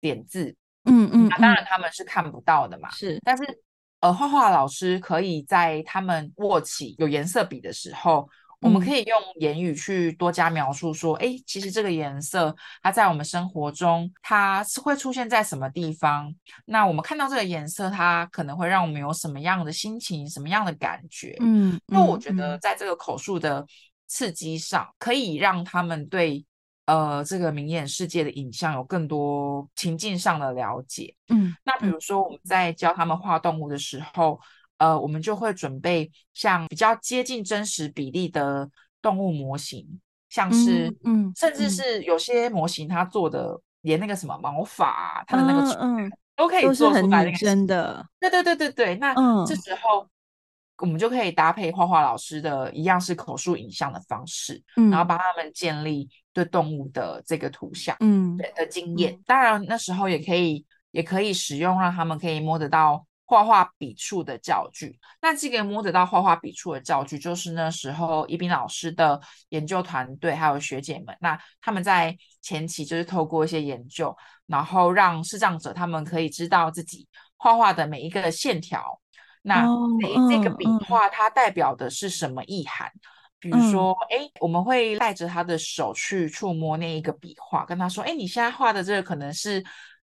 [0.00, 0.54] 点字，
[0.84, 3.44] 嗯嗯，那当然他们是看不到的嘛，是，但是
[4.00, 8.28] 呃，画画老师可以在他们握起有颜色笔的时候。
[8.62, 16.32] 我们可以用言语去多加描述，说，哎，其实这个颜色它在我们生活中，它是会出现在什么地方？
[16.64, 21.36] 那我们看到这个颜色，它可能会让我们有什么样的心情，什么样的感觉？
[21.40, 23.66] 嗯，那我觉得在这个口述的
[24.06, 26.44] 刺激上，可以让他们对
[26.86, 31.12] 呃这个明眼世界的影像有更多情境上的了解。
[31.28, 34.38] 嗯，那比如说我们在教他们画动物的时候。
[34.82, 38.68] 呃，我们就会准备像比较接近真实比例的
[39.00, 39.86] 动物模型，
[40.28, 48.96] 像是，嗯，嗯甚至是有些模型它做的连那个什么毛发、啊，它的那个嗯，嗯都可以做出来，那个真的，对对对对对。
[48.96, 49.14] 那
[49.46, 50.04] 这时候
[50.78, 59.16] 我们就可以搭配画画老师的一样是口述影像的方式，嗯，然后帮他们建立对动物的这个图像，嗯，对的经验。
[59.26, 63.06] 当然那时候也可以也可以使用，让他们可以摸得到。
[63.32, 69.18] 画画笔触的教具，那这个摸得到画画笔触的教具，就是那时候宜宾老师的
[69.48, 74.14] 研究团队还有学姐们，那他们在前期就是透过一些研究，
[74.48, 79.00] 然后让视障者他们可以知道自己画画的每一个线条，
[79.40, 79.66] 那
[80.28, 82.92] 这个笔画它代表的是什么意涵？
[83.40, 89.64] 比如说，哎，我们会带着他的手去触摸那一个笔画，跟他说，哎，你现在画的这个可能是，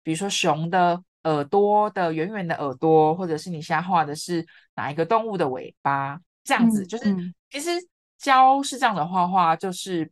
[0.04, 1.02] 比如说熊的。
[1.28, 6.18] 耳朵的圆圆的耳朵，或者是你现在画的是哪一个动物的尾巴？
[6.44, 7.70] 这样子，就是、嗯、其实
[8.16, 10.10] 教是这样的画画，就是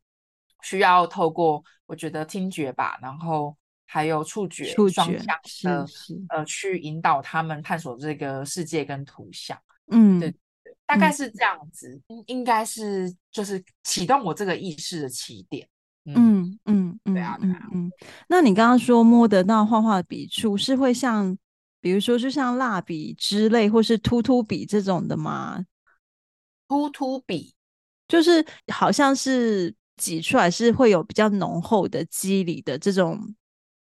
[0.62, 5.26] 需要透过我觉得听觉吧，然后还有触觉、双向
[5.62, 5.86] 的
[6.28, 9.58] 呃去引导他们探索这个世界跟图像。
[9.90, 10.34] 嗯，对，
[10.84, 15.66] 大概是这样子，嗯、应该是就是启动我这个意识的起点。
[16.14, 17.90] 嗯嗯嗯，对啊对啊嗯，
[18.28, 21.36] 那你刚刚说摸得到画画的笔触是会像，
[21.80, 25.64] 比如说就像蜡笔之类，或是突突笔这种的吗？
[26.68, 27.54] 突突笔
[28.08, 33.34] 就是好像是挤出来是会有比较浓厚的肌理的这种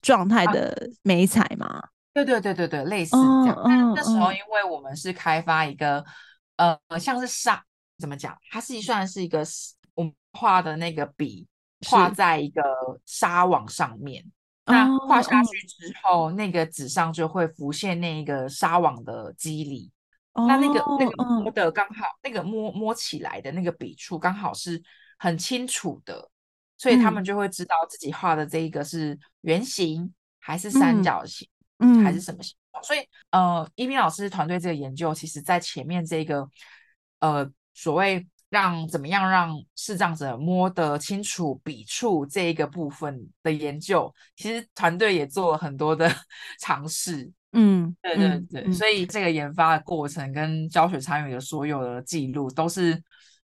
[0.00, 1.66] 状态的美彩吗？
[1.66, 1.88] 啊？
[2.14, 3.54] 对对对对对，类似这样。
[3.56, 6.00] 哦、但那时候因为我们是开发一个、
[6.56, 7.64] 哦、呃，像是沙
[7.98, 8.36] 怎么讲？
[8.50, 9.44] 它是算是一个
[9.94, 11.46] 我们画的那个笔。
[11.86, 12.62] 画在一个
[13.06, 14.24] 纱网上面，
[14.66, 19.90] 那画下去之后，哦、那个纸上就会浮现那个纱网的肌理，
[20.32, 24.82] 哦、那那个那个摸的刚好，嗯、那个摸摸起来的那个笔触刚好是
[25.18, 26.28] 很清楚的，
[26.76, 32.20] 所以他们就会知道自己画的这一个是圆形还是三角形，嗯，还是。
[32.20, 32.82] 什么形状。
[32.82, 32.98] 所以
[33.30, 36.48] 呃，一斌老师团队这个研究，其实在前面这个
[37.20, 38.26] 呃所谓。
[38.50, 46.10] 让怎么样让视障者摸得清楚笔触这一个部分的研究，其实团队也做了很多的
[46.60, 47.30] 尝试。
[47.52, 53.02] 嗯，对对对，嗯、所以这个研发的过程跟教学参与的所有的记录，都是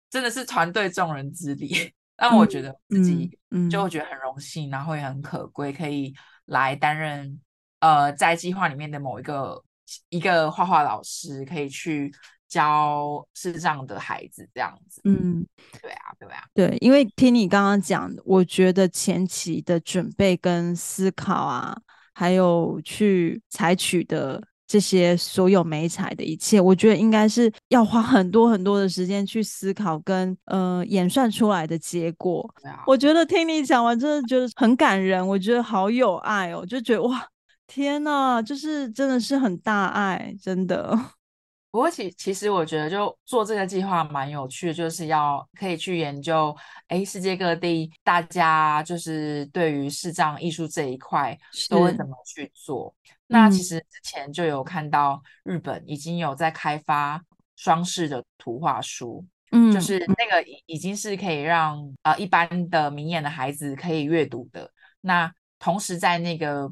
[0.09, 1.93] 真的是团队众人之力。
[2.17, 3.29] 但我觉得自己
[3.69, 6.11] 就会觉得很荣幸，然后也很可贵，可以
[6.45, 7.39] 来担任
[7.79, 9.63] 呃在计划里面的某一个
[10.09, 12.11] 一个画画老师，可以去。
[12.47, 15.45] 教视障的孩子这样子，嗯，
[15.81, 21.77] 对啊，对啊，对，因为听你刚刚讲，我觉得前期的准备跟思考啊，
[22.13, 32.49] 还有去采取的这些所有美彩的一切，我觉得应该是要花很多很多的时间去思考跟呃演算出来的结果。
[32.63, 37.27] 啊、我觉得听你讲完，真的觉得很感人，我觉得好有爱哦，就觉得哇，
[37.65, 40.97] 天哪，就是真的是很大爱，真的。
[41.69, 46.55] 不过其其实我觉得就做这个计划蛮有趣的，就是要可以去研究，
[46.87, 51.37] 哎，世界各地大家就是对于视障艺术这一块
[51.69, 52.93] 都会怎么去做。
[53.27, 57.21] 那其实之前就有看到日本已经有在开发
[57.55, 64.71] 双视的图画书，嗯，就是那个已已经是可以让呃一般的明眼的孩子可以阅读的。
[65.01, 66.71] 那同时在那个。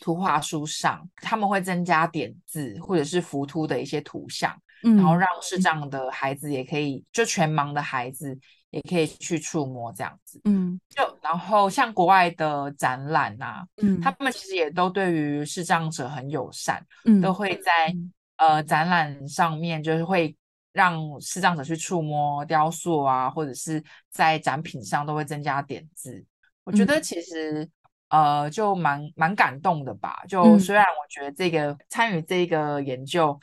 [0.00, 8.38] 图画书上，他们会增加点字或者是浮凸的一些图像，嗯、然后让视障的孩子也可以，就全盲的孩子
[8.70, 10.38] 也可以去触摸这样子。
[10.44, 17.94] 嗯，就然后像国外的展览啊，嗯，他们其实也都对于视障者很友善，嗯，都会在
[18.36, 20.36] 呃展览上面就是会
[20.72, 26.22] 让视障者去触摸雕塑啊，或者是在展品上都会增加点字。
[26.64, 27.66] 我觉得其实。
[28.08, 30.22] 呃，就蛮蛮感动的吧。
[30.28, 33.38] 就虽然我觉得这个、嗯、参与这个研究，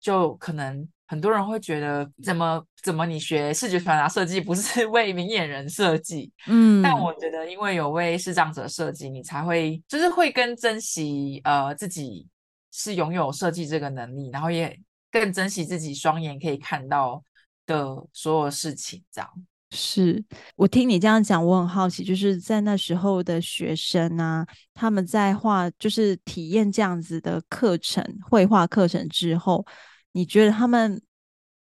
[0.00, 6.32] 就可能很多人会觉得，怎么怎么你学视觉传达设计不是 为明眼人设计？
[6.46, 12.28] 嗯，但我觉得因为有为视障者设计，你才会就是会更珍惜呃自己
[12.70, 14.78] 是拥有设计这个能力，然后也
[15.10, 17.22] 更珍惜自己双眼可以看到
[17.66, 19.30] 的所有事情，这样。
[19.74, 20.24] 是
[20.56, 29.66] 我听你这样讲，我很好奇，就是在那时候的学生啊，他们在画，就是体验这样子的课程，绘画课程之后，
[30.12, 31.00] 你觉得他们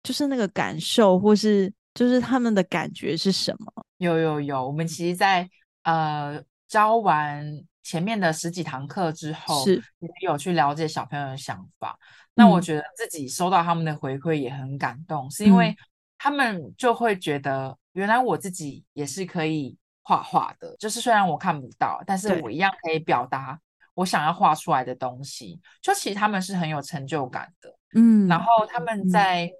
[0.02, 3.86] 就是那个感受，或是就是他们的感觉是什么？
[3.98, 5.50] 有有有，我们其实在，在
[5.84, 7.44] 呃教完
[7.82, 9.82] 前面的十几堂课之后，是
[10.22, 11.98] 有去了解小朋友的想法。
[12.34, 15.76] 那我觉得自己收到他们的回馈也很感动，嗯、是因为
[16.18, 17.78] 他们就会觉得。
[17.92, 23.58] 原来我自己也是可以画画的，就是虽然我看不到，但是我一样可以表达
[23.94, 25.60] 我想要画出来的东西。
[25.80, 28.26] 就其实他们是很有成就感的，嗯。
[28.26, 29.50] 然后他们在，嗯、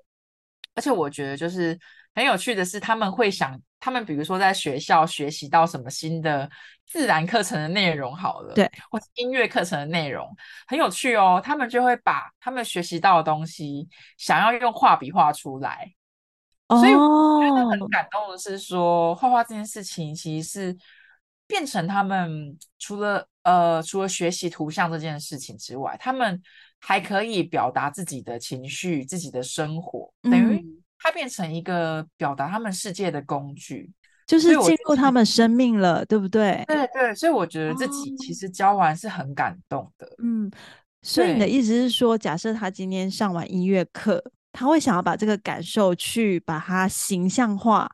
[0.75, 1.79] 而且我觉得就是
[2.15, 6.51] 很有趣的是，他们会想，他们比如说在学校学习到什么新的
[6.87, 10.27] 自然课程的内容，好了，对，或是音乐课程的内容，
[10.67, 11.41] 很有趣哦。
[11.45, 15.93] 他们就会把他们学习到的东西，想要用画笔画出来。
[16.79, 20.77] 所以我觉得很感动的是说，画画这件事情其实是
[21.47, 26.41] 变成他们除了呃除了学习图像这件事情之外，他们
[26.81, 30.65] 还可以表达自己的情绪、自己的生活，等于
[30.99, 33.91] 它变成一个表达他们世界的工具，
[34.27, 36.65] 就是进入他们生命了，对不对？
[36.67, 40.09] 对对，所以我觉得自己其实教完是很感动的。
[40.23, 40.51] 嗯，
[41.03, 44.23] 所以你的意思是说，假设他今天上完音乐课。
[44.53, 47.91] 他会想要把这个感受去把它形象化，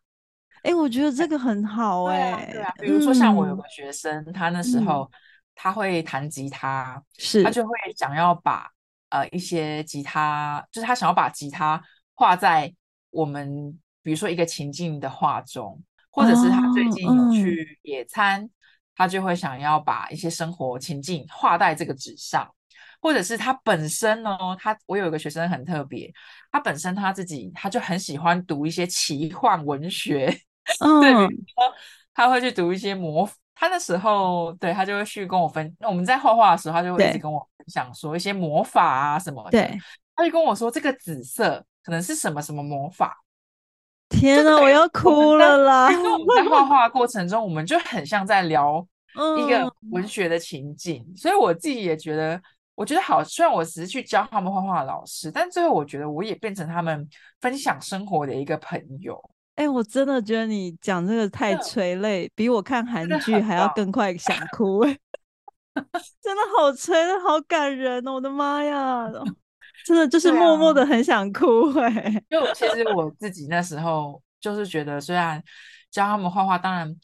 [0.62, 2.53] 哎，我觉得这个很好哎、欸。
[2.53, 5.09] 对啊，比如说像我有个学生，嗯、他那时候
[5.55, 8.68] 他会弹吉他，是他就会想要把
[9.11, 11.81] 呃一些吉他，就是他想要把吉他
[12.14, 12.75] 画在
[13.11, 15.81] 我们比如说一个情境的画中，
[16.11, 18.50] 或者是他最近有去野餐，哦嗯、
[18.96, 22.52] 他就会想要把一些生活情境画在这个纸上。
[23.01, 26.13] 或者是他本身哦，他我有一个学生很特别，
[26.51, 30.37] 他本身他自己他就很喜欢读一些奇幻文学，
[30.85, 31.75] 嗯、对，比如说
[32.13, 39.79] 他会去读一些魔，他那时候对他就会去跟我分，那我们在画画的时候，他就会一直跟我分享说一些魔法啊什么的，对，
[40.17, 43.17] 他就跟我说这个紫色可能是什么什么魔法，
[44.09, 45.92] 天哪，我要哭了啦！
[45.92, 48.85] 因为我们在画画过程中，我们就很像在聊
[49.38, 52.42] 一个文学的情景，嗯、所以我自己也觉得。
[52.79, 57.08] 我觉得好，虽然我只是去教他们画画的老师，但最后我觉得我也变成他们
[57.40, 59.20] 分享生活的一个朋友。
[59.56, 64.79] 哎、欸，我真的觉得你讲这个太催泪，比我看韩剧还要更快想哭。
[64.87, 64.96] 哎，
[66.22, 68.12] 真的好催，好感人哦！
[68.12, 69.10] 我的妈呀，
[69.85, 71.76] 真的就是默默的很想哭。
[71.81, 75.42] 哎，就其实 我自己那时候就是觉得，虽然
[75.90, 76.96] 教他们画画，当然。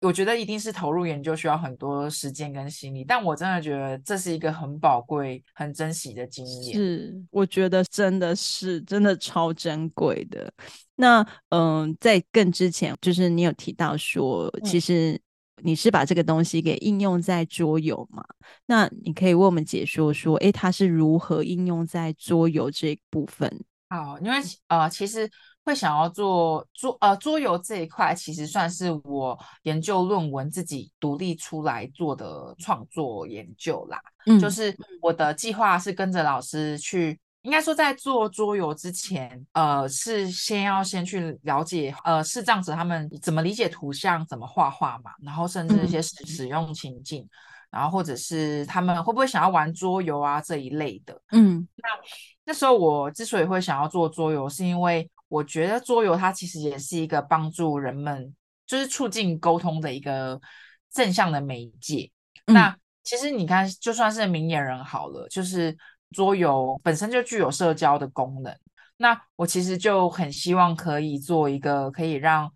[0.00, 6.74] 我觉得一定是投入研究需要很多时间跟心力，但我真的觉得这是一个很宝贵、很珍惜的经验。
[6.74, 10.50] 是，我觉得真的是真的超珍贵的。
[10.96, 11.20] 那
[11.50, 15.20] 嗯、呃，在更之前，就是你有提到说，其实
[15.62, 18.24] 你是把这个东西给应用在桌游嘛？
[18.38, 23.64] 嗯、那你可以为我们解说说，诶，它是如何应用在桌游这一部分？
[23.90, 24.38] 好，因为
[24.68, 25.28] 呃，其实。
[25.70, 34.00] 会想要做桌呃桌游这一块，其实算是我研究论文自己独立出来做的创作研究啦。
[34.26, 47.22] 嗯，就是我的计划是跟着老师去，应该说在做桌游之前，呃，是先要先去了解呃视障者他们怎么理解图像，怎么画画嘛，然后甚至一些使使用情境。
[47.22, 47.30] 嗯
[47.70, 51.88] 然后或者是他们会不会想要玩桌游啊这一类的，嗯，那
[52.46, 58.34] 那时候我之所以会想要做桌游，是因为我觉得桌游它其实也是一个帮助人们
[58.66, 60.38] 就是促进沟通的一个
[60.92, 62.10] 正向的媒介。
[62.44, 65.74] 嗯、那其实你看，就算是明眼人好了，就是
[66.10, 68.54] 桌游本身就具有社交的功能。
[68.98, 72.52] 那我其实就很希望可以做一个可以让。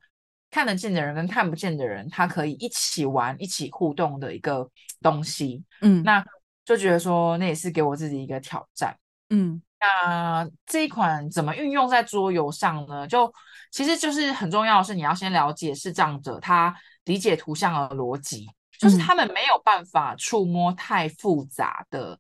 [0.51, 4.71] 看得见的人跟看不见的人，他可以一起玩、一起互动的一个
[5.03, 5.65] 东西。
[5.81, 6.25] 嗯，那
[6.65, 8.97] 就觉得说，那也是给我自己一个挑战。
[9.31, 13.07] 嗯，那这一款怎么运用在桌游上呢？
[13.07, 13.33] 就
[13.71, 16.75] 其实就是很重要的是，你要先了解视障者他
[17.05, 18.47] 理解图像的逻辑，
[18.79, 22.19] 就是他们没有办法触摸太复杂的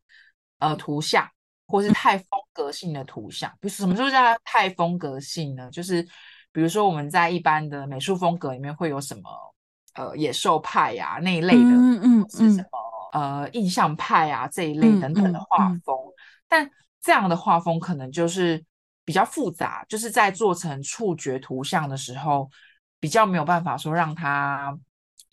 [0.59, 1.29] 呃图像，
[1.67, 3.51] 或是太风格性的图像。
[3.61, 5.71] 比如什么时候叫太风格性呢？
[5.71, 6.07] 就是。
[6.55, 9.55] 比如说，我们在一般的美术风格里面会有什么？
[9.95, 12.79] 呃，野兽派呀、啊、那一类的，嗯嗯，是什么？
[13.12, 15.99] 呃，印象派啊这一类等等的画风。
[16.47, 16.71] 但
[17.05, 18.64] 这样的画风可能就是
[19.05, 22.50] 比较复杂，就是在做成触觉图像的时候，
[22.98, 24.76] 比较没有办法说让它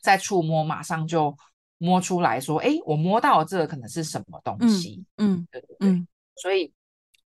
[0.02, 1.36] 在触摸马上就
[1.78, 5.04] 摸出来说，哎，我摸到这个可能是什么东西？
[5.18, 5.90] 嗯，嗯对对对。
[5.90, 6.72] 嗯、所以。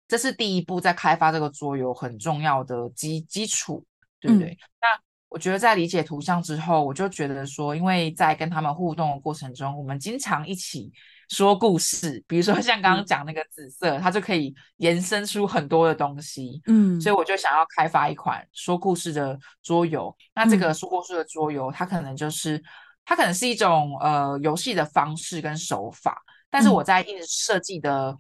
[0.08, 3.84] 这是第一步，在开发这个桌游很重要的基基础，
[4.20, 4.50] 对不对？
[4.52, 4.88] 嗯、那
[5.30, 10.94] 我觉得在理解图像之后，我就觉得说，因为在跟他们互动的过程中，我们经常一起
[11.30, 16.62] 说故事，比如说像刚刚讲那个紫色，嗯、它就可以延伸出很多的东西。
[16.68, 20.16] 嗯，所以我就想要开发一款说故事的桌游。
[20.34, 22.64] 那这个说故事的桌游，它可能就是
[23.04, 28.12] 它可能是一种呃游戏的方式跟手法，但是我在一直设计的。
[28.12, 28.18] 嗯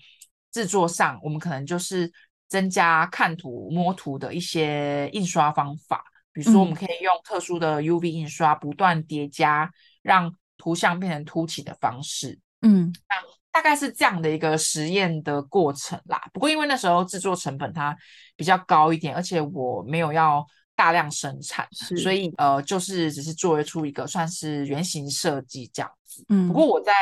[0.55, 2.09] 制作上，我们可能就是
[2.47, 6.01] 增加看图、摸图的一些印刷方法，
[6.31, 9.69] 比如说，我们可以用特殊的 UV 印刷，不断叠加，
[10.01, 12.39] 让图像变成凸起的方式。
[12.65, 13.15] 嗯，那
[13.51, 16.21] 大概是这样的一个实验的过程啦。
[16.33, 17.95] 不过，因为那时候制作成本它
[18.35, 20.45] 比较高一点，而且我没有要
[20.75, 25.89] 大量生产，所以呃，就是只是做出一个算是原型设计这样。
[26.29, 26.93] 嗯，不过我在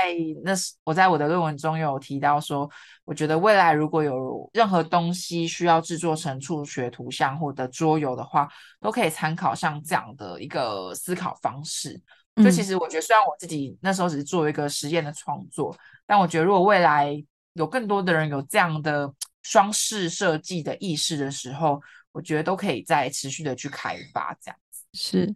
[0.43, 2.69] 那时，我在我的论文中有提到说，
[3.05, 8.47] 我觉得未来如果有任何东西需要制作成触觉图像或者桌游的话，
[8.79, 12.01] 都可以参考像这样的一个思考方式。
[12.37, 15.75] 就其实我觉得，虽然我自己那时候只是做一个实验的创作，
[16.05, 17.23] 但我觉得如果未来
[17.53, 21.81] 有更多的人有这样的双式设计的意识的时候，
[22.11, 24.83] 我觉得都可以再持续的去开发这样子。
[24.93, 25.35] 是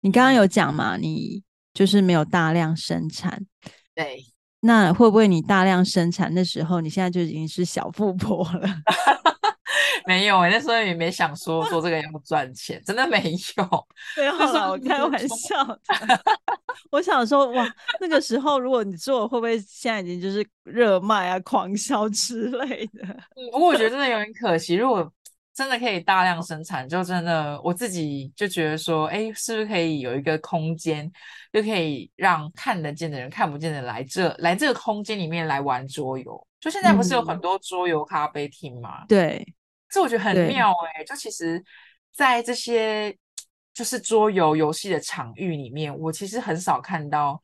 [0.00, 0.96] 你刚刚有讲嘛？
[0.96, 1.42] 你。
[1.76, 3.44] 就是没有大量生产，
[3.94, 4.24] 对，
[4.60, 8.66] 那会不会你大量生产的时候，你现在就已经是小富婆了？
[10.04, 13.18] 没有、欸，那时候也没想说做这个要赚钱，真的没
[13.56, 13.86] 有。
[14.16, 15.80] 对，好了，我开玩笑的。
[16.90, 17.66] 我想说，哇，
[18.00, 23.02] 那个时候如果你做，会不会现在已经就是热卖啊、狂销之类的？
[23.04, 25.10] 嗯，不过我觉得真的有点可惜，如果。
[25.56, 31.10] 真的可以大量生产，就真的我自己就觉得说，哎，是不是可以有一个空间，
[31.50, 36.46] 就可以让看得见的人、看不见的人来这来这个空间里面来玩桌游。
[36.60, 39.04] 就现在不是有很多桌游咖啡厅吗？
[39.04, 39.54] 嗯、对，
[39.90, 41.04] 这我觉得很妙哎、欸。
[41.04, 41.62] 就其实，
[42.12, 43.16] 在这些
[43.74, 47.40] 就是桌游游戏的场域里面，我其实很少看到。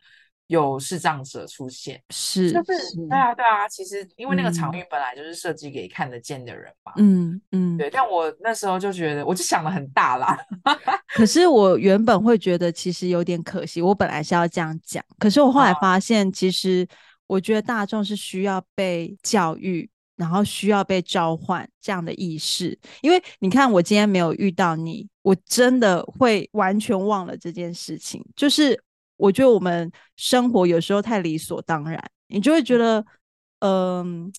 [0.48, 3.66] 有视障者出现，是，就是，是对啊，对啊。
[3.68, 7.88] 其实因为那个场域本来就是设计给看得见的人嘛，嗯嗯，对。
[7.88, 10.36] 但我那时候就觉得，我就想的很大啦。
[11.14, 16.86] 可是我原本会觉得其实有点可惜，我本来是要这样讲，可是我后来发现，其实
[17.28, 22.78] 我觉得大众是需要被教育，然后需要被召唤这样的意识。
[23.00, 28.24] 因为你看，我今天没有遇到你，我真的会完全忘了这件事情。
[28.36, 28.80] 就是
[29.16, 33.04] 我觉得我们生活有时候太理所当然，你就会觉得，
[33.60, 34.32] 嗯、呃，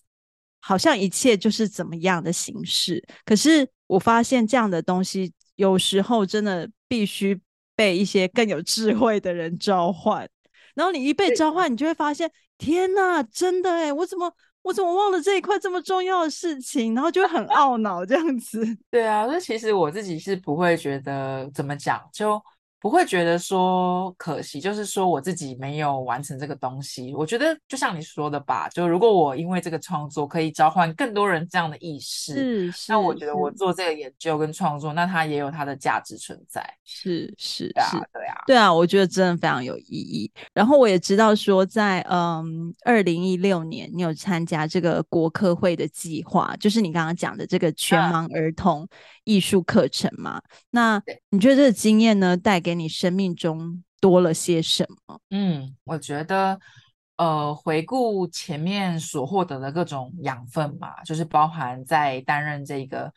[0.60, 3.02] 好像一切就是怎么样的形式。
[3.24, 7.40] 可是我发现这样的东西，有时候真的必须
[7.76, 10.28] 被一些更有智慧的人召唤。
[10.74, 14.34] 然后你一被召唤，你就会发现，天哪，真的诶，我怎么
[14.64, 16.92] 我怎么忘了这一块这么重要的事情？
[16.96, 18.66] 然后就很懊恼这样子。
[18.90, 22.42] 对啊，那其实我自己是不会觉得怎么讲就。
[22.84, 27.14] 不会觉得说可惜，就是说我自己没有完成这个东西。
[27.14, 36.62] 我觉得就像你说的吧，就如果我因为这个创作可以召唤更多人这样的意识，是那我觉得我做这个研究跟创作，那它也有它的价值存在。
[36.84, 40.30] 是是，啊，是对啊，对啊，我觉得真的非常有意义。
[40.52, 48.86] 然后我也知道说在，在嗯二零一六年，你有参加这个国科会的计划，就是你刚刚讲的这个全盲儿童
[49.24, 50.38] 艺术课程嘛？
[50.38, 55.18] 嗯、那你觉得这个经验呢，带给你生命中多了些什么？
[55.30, 56.58] 嗯，我觉得，
[57.16, 63.12] 呃，回顾前面所获得的各种养分嘛，就是包含在担任这个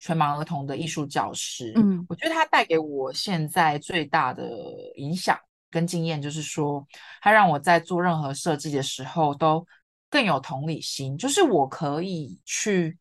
[0.00, 1.72] 全盲儿童的艺术教师。
[1.76, 4.50] 嗯，我觉得它带给我现在最大的
[4.96, 5.38] 影响
[5.70, 6.84] 跟经验，就是说，
[7.20, 9.64] 它让我在做任何设计的时候都
[10.10, 12.98] 更有同理心，就是我可以去。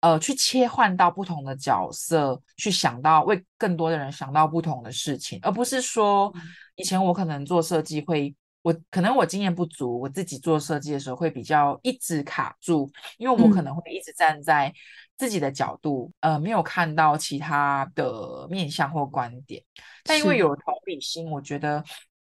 [0.00, 6.32] 呃，去切换到不同的角色，去想到为更多的人想到不同的事情，而不是说
[6.76, 14.72] 以前我可能做设计会，我可能我经验不足，我自己做设计的时候会比较一直卡住，因为我可能会一直站在
[15.18, 19.62] 自己的角度，嗯、呃，没有看到其他的面向或观点。
[20.04, 21.84] 但因为有同理心，我觉得，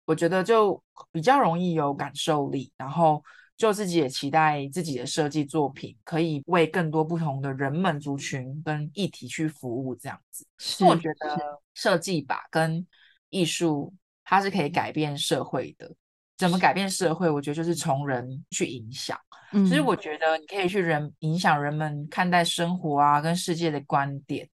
[0.06, 0.80] 我觉得就
[1.12, 3.24] 比较容易有感受力，然后。
[3.58, 10.46] 就自己也期待自己的设计作品可以为更多不同的人们、族群跟议题去服务，这样子。
[10.58, 12.86] 是，我觉得设计吧跟
[13.30, 13.94] 艺术，
[14.24, 15.90] 它是可以改变社会的。
[16.38, 17.30] 怎么改变社会？
[17.30, 19.18] 我觉得就是从人去影响。
[19.54, 24.50] 嗯，所以我觉得你可以去人影响人们看待生活啊跟世界的观点。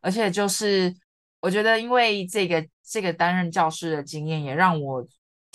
[0.00, 0.94] 而且就是
[1.40, 5.06] 我觉得，因为这个这个担任教师的经验，也让我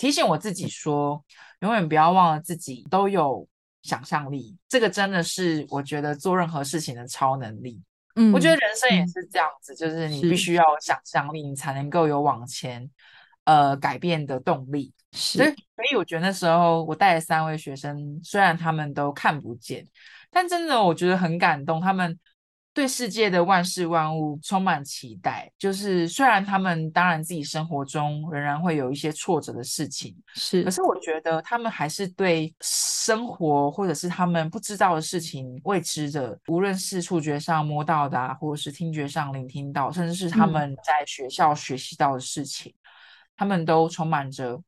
[0.02, 1.24] 提醒我自己说。
[1.60, 3.46] 永远不要忘了自己都有
[3.82, 7.80] 想象力，这个真的是我觉得做任何事情的超能力。
[8.16, 12.90] 嗯，我觉得人生也是这样子，嗯、就是你必须要有想象力，你才能够有往前
[13.44, 14.92] 呃改变的动力。
[15.12, 19.86] 是，所以所以我觉得那时候我带了三位学生，虽然他们都看不见，
[20.32, 22.18] 但真的我觉得很感动，他们。
[22.74, 30.80] 对世界的万事万物充满期待，就是虽然他们当然自己生活中仍然会有一些挫折的事情，是，可是。
[30.82, 42.82] 我觉得他们还是对生活或者是他们不知道的事情、未知的，无论是触觉上摸到的啊，或者是听觉上聆听到，甚至是他们在学校学习到的事情，嗯、
[43.36, 44.60] 他们都充满着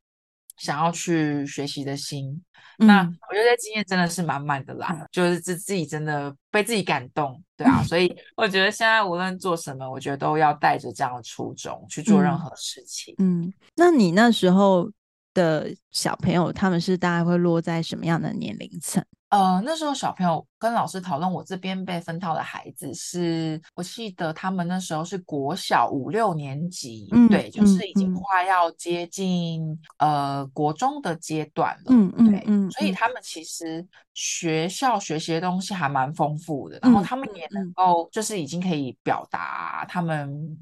[0.57, 2.41] 想要去学习的心。
[2.79, 13.15] 嗯、那我觉得这经验真的是满满的啦，嗯、就是自自己真的被自己感动，对啊，所以我觉得现在无论做什么，我觉得都要带着这样的初衷去做任何事情。
[13.19, 14.91] 嗯，那你那时候
[15.35, 19.05] 的小朋友，他们是大概会落在什么样的年龄层？
[19.29, 29.61] 呃，那时候小朋友跟老师讨论，我这边被分到的孩子是，我记得他们那时候是国小五六年级，嗯、对，就是已经快要接近、
[29.97, 40.57] 嗯、呃国中的阶段了，嗯嗯，对，所以他们其实学校学习的东西还蛮丰富的，嗯、然后他们也能够就是已经可以表达他们，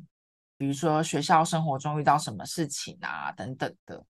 [0.58, 4.04] 比如说学校生活中遇到什么事情啊等等的。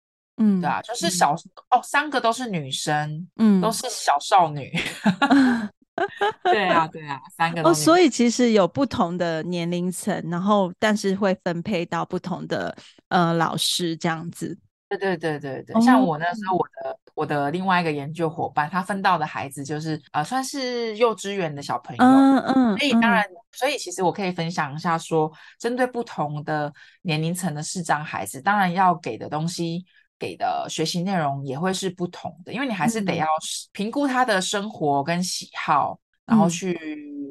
[0.41, 4.71] 嗯，对啊，就是小、嗯、哦，三个都是女生，嗯，都是小少女。
[6.43, 7.69] 对啊，对啊，三个都。
[7.69, 12.75] 哦，所以其实有不同的年龄层，然后但是会分配到不同的
[13.09, 14.57] 呃老师这样子。
[14.89, 22.03] 对对对对对，哦、像我那时候，我的我的另外一个研究伙伴，他分到的孩子就是呃，算是幼稚园的小朋友。
[22.03, 22.53] 嗯嗯。
[22.73, 26.73] 嗯，所以当然，嗯、所以其实我可以分享一下说，针对不同的
[27.03, 29.85] 年龄层的视障孩子，当然要给的东西。
[30.21, 33.25] 给的学习内容也会是不同的，因为你还是得要
[33.71, 36.77] 评估他的生活跟喜好，嗯、然后去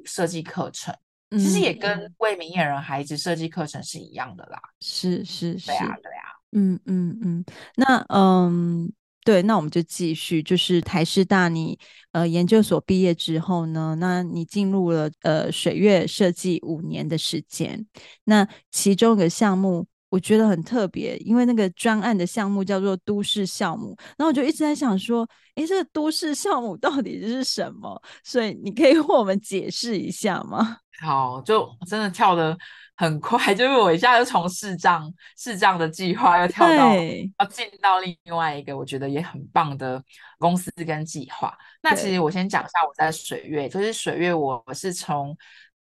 [0.04, 0.92] 设计课程。
[1.30, 4.60] 嗯、其实也跟为明眼人孩子设计课程是一样的啦。
[4.80, 7.44] 是是是，对啊对啊，嗯嗯嗯。
[7.76, 11.78] 那嗯，对，那我们就继续，就是台师大你
[12.10, 17.86] 呃研究所毕业之后呢，那你进入了呃水月设计五年的时间，
[18.24, 19.86] 那其中一个项目。
[20.10, 28.00] 我觉得很特别，因为那个专案的项目叫做都市酵母，然后我就一直在想说，诶，这个都市酵母到底是什么？
[28.22, 30.78] 所以你可以为我们解释一下吗？
[31.00, 32.54] 好，就真的跳得
[32.96, 36.94] 很快， 就是我一下就从市障市障的计划，又跳到
[37.38, 40.02] 要进到另外一个我觉得也很棒的
[40.38, 41.56] 公司跟计划。
[41.82, 45.34] 那其实我先讲一下我在水月，就是水月我是从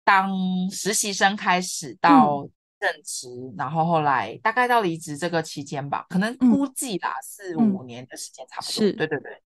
[0.02, 0.30] 当
[0.70, 2.48] 实习生开始到
[2.82, 8.72] 正职，嗯、然后后来大概到离职这个期间吧，可能估计啦四五年的时间差不多。
[8.72, 9.42] 是，对对对。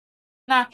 [0.45, 0.69] 那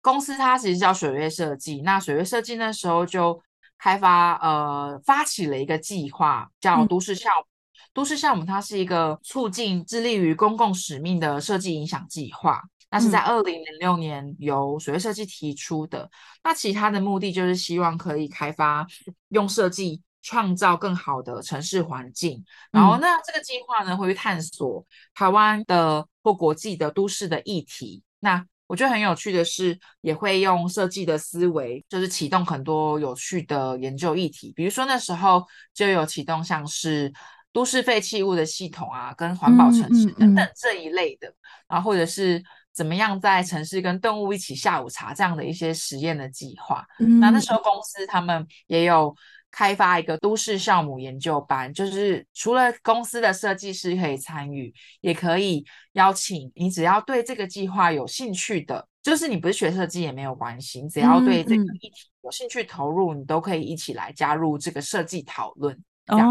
[0.00, 3.42] 公司它其实叫水月设计，那水月设计那时候就。
[3.82, 7.46] 开发呃发起了一个计划，叫都市酵母。
[7.46, 12.62] 嗯、都市项目它是一个促进致力于公共使命的设计影响计划。
[12.90, 16.02] 那是在二零零六年由水月设计提出的。
[16.02, 16.10] 嗯、
[16.44, 18.86] 那其他的目的就是希望可以开发
[19.30, 22.38] 用设计创造更好的城市环境。
[22.72, 28.02] 嗯、然后那这个计划呢，会去探索台湾的或国际的都市的议题。
[28.18, 34.52] 那我觉得很有趣的是，也会用设计的思维，就是启动很多有趣的研究议题。
[34.54, 35.44] 比如说那时候
[35.74, 37.12] 就有启动像是
[37.52, 42.40] 都市废弃物的系统啊，跟环保城市等等这一类的，嗯嗯嗯、然后或者是
[42.72, 46.86] 怎么样在城市跟动物一起下午茶这样的一些实验的计划。
[47.00, 49.12] 嗯、那那时候公司他们也有。
[49.50, 65.76] 开发一个都市项目研究班，就是除了公司的设计师可以参与，也可以邀请你只要对这个计划有兴趣的，就是你不是学设计也没有关系，只要对这个议题有兴趣投入，嗯、你都可以一起来加入这个设计讨论。
[66.06, 66.28] 这样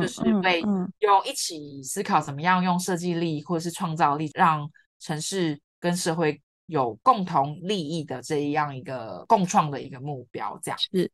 [0.00, 4.66] 子，就是被用一起思考怎么样用设计力或者是创造力，让
[4.98, 11.10] 城市跟社会有共同利益的这样一个共创的一个目标，这样是。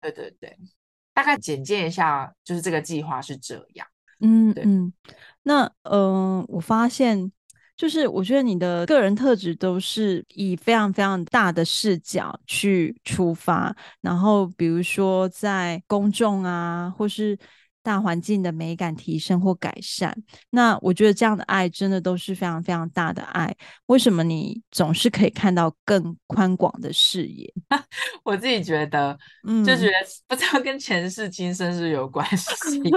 [0.00, 0.56] 对对对，
[1.12, 3.86] 大概简介一下，就是这个计划是这样。
[4.20, 4.92] 嗯，对嗯，
[5.42, 7.30] 那嗯、呃，我发现
[7.76, 17.38] 就是我觉得你的个人特质都是以非常非常大的视角去出发，然后比如说在公众啊，或是。
[17.82, 20.14] 大环境的美感提升或改善，
[20.50, 23.54] 那我觉得这样的爱真的都是非常非常大的爱。
[23.86, 27.50] 为什么你总是可以看到更宽广的视野？
[28.22, 29.18] 我自己觉得，
[29.48, 29.92] 嗯，就觉得
[30.28, 32.80] 不知道跟前世今生是有关系。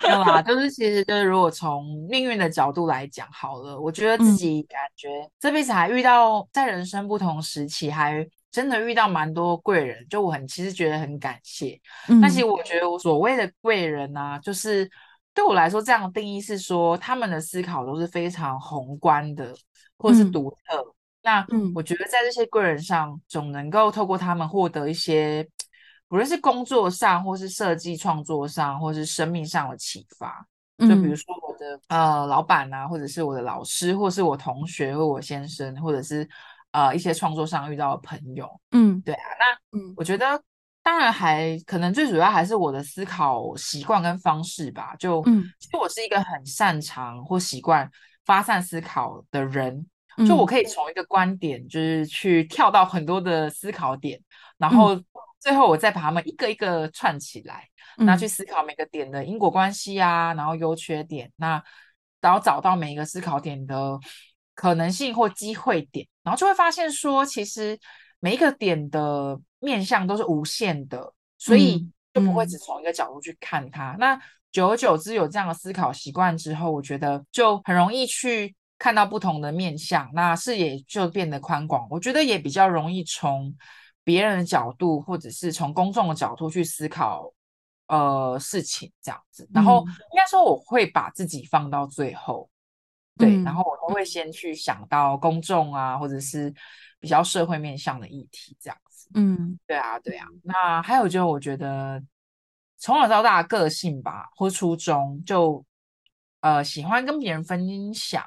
[0.00, 0.42] 对吧？
[0.42, 8.26] 就是其实就是如果从命运的角度来讲，好了，我觉得自己感觉、嗯、这辈子还遇到在人生不同时期还。
[8.52, 11.80] 真的遇到蛮多贵人，就我很其实觉得很感谢。
[12.08, 14.88] 嗯、但其实我觉得我所谓的贵人呢、啊，就是
[15.32, 19.54] 对我来说这样的定义是说，他们的思考都是非常宏观的，
[19.96, 20.76] 或是独特。
[20.76, 25.48] 嗯、那我觉得在这些贵人上，总能够透过他们获得一些，
[26.06, 30.46] 不论是工作上，或是设计创作上，或是生命上的启发。
[30.78, 36.28] 就比如说我的、嗯、呃老板啊，或者是我的老师，或是我同学，或我先生，或者是。
[36.72, 40.42] 呃，一些创作上遇到的朋友，嗯，对啊，那嗯，我觉得
[40.82, 44.96] 当然还可能最主要还是我的思考习惯跟方式吧。
[44.98, 47.86] 就，嗯，其实我是一个很擅长或习惯
[48.24, 54.18] 发散思考的人，嗯、就我可以从一个观点就是去跳到很多的思考点，
[54.56, 54.98] 然后
[55.40, 57.68] 最后我再把它们一个一个串起来，
[57.98, 61.62] 那、嗯、去思考每个点的因果关系啊，然后优缺点，那
[62.22, 64.00] 然后找到每一个思考点的。
[64.54, 67.78] 可能性或机会点，然后就会发现说，其实
[68.20, 73.92] 每一个点的面向都是无限的，所以就不会只从一个角度去看它。
[73.92, 81.86] 嗯、那久而久之有这样的思考习惯之后，我觉得就很容易去看到不同的面向，那视野就变得宽广。
[81.90, 83.54] 我觉得也比较容易从
[84.04, 87.32] 别人的角度，或者是从公众的角度去思考
[87.86, 89.48] 呃事情这样子。
[89.54, 92.50] 然后应该说，我会把自己放到最后。
[93.18, 96.52] 对，然后我都会先去想到公众啊，或者是
[96.98, 99.08] 比较社会面向的议题这样子。
[99.14, 100.26] 嗯，对啊，对啊。
[100.42, 102.02] 那还有就是我觉得
[102.78, 105.64] 从小到大的个性吧，或初衷就
[106.40, 108.24] 呃喜欢跟别人分享，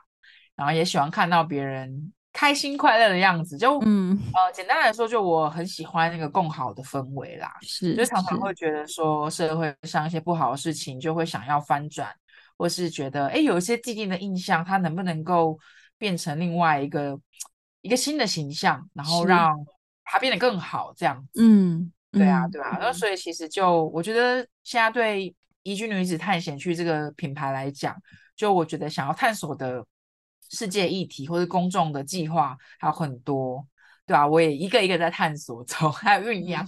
[0.56, 3.58] 然后也喜欢看到别人开心快乐的样子。
[3.58, 7.52] 就嗯呃简单来说，就我很喜欢那个共好的氛围啦。
[7.64, 12.16] 是，就常常会觉得说社会上一些不好的事情，就会想要翻转。
[12.58, 15.60] 或是觉得，哎，有一些既定的印象，它能不能够
[15.98, 17.20] 变成另外一个
[17.82, 19.54] 一个新的形象，然后让
[20.04, 21.42] 它变得更好，这样子。
[21.42, 22.78] 嗯，对啊，对啊。
[22.80, 27.96] 那、嗯、所以其实就我觉得，现在对宜居女子探险去这个品牌来讲，
[28.36, 29.86] 就我觉得想要探索的
[30.50, 33.68] 世界议题或者公众的计划还有很多，
[34.06, 36.66] 对啊，我也一个一个在探索中，还有酝酿。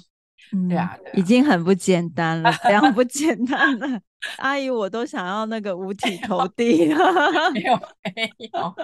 [0.53, 3.99] 嗯、对啊，对啊，已经很不简单了，非常不 简单了。
[4.37, 7.51] 阿姨，我都想要那个五体投地 了。
[7.51, 7.75] 没有，
[8.15, 8.75] 没有。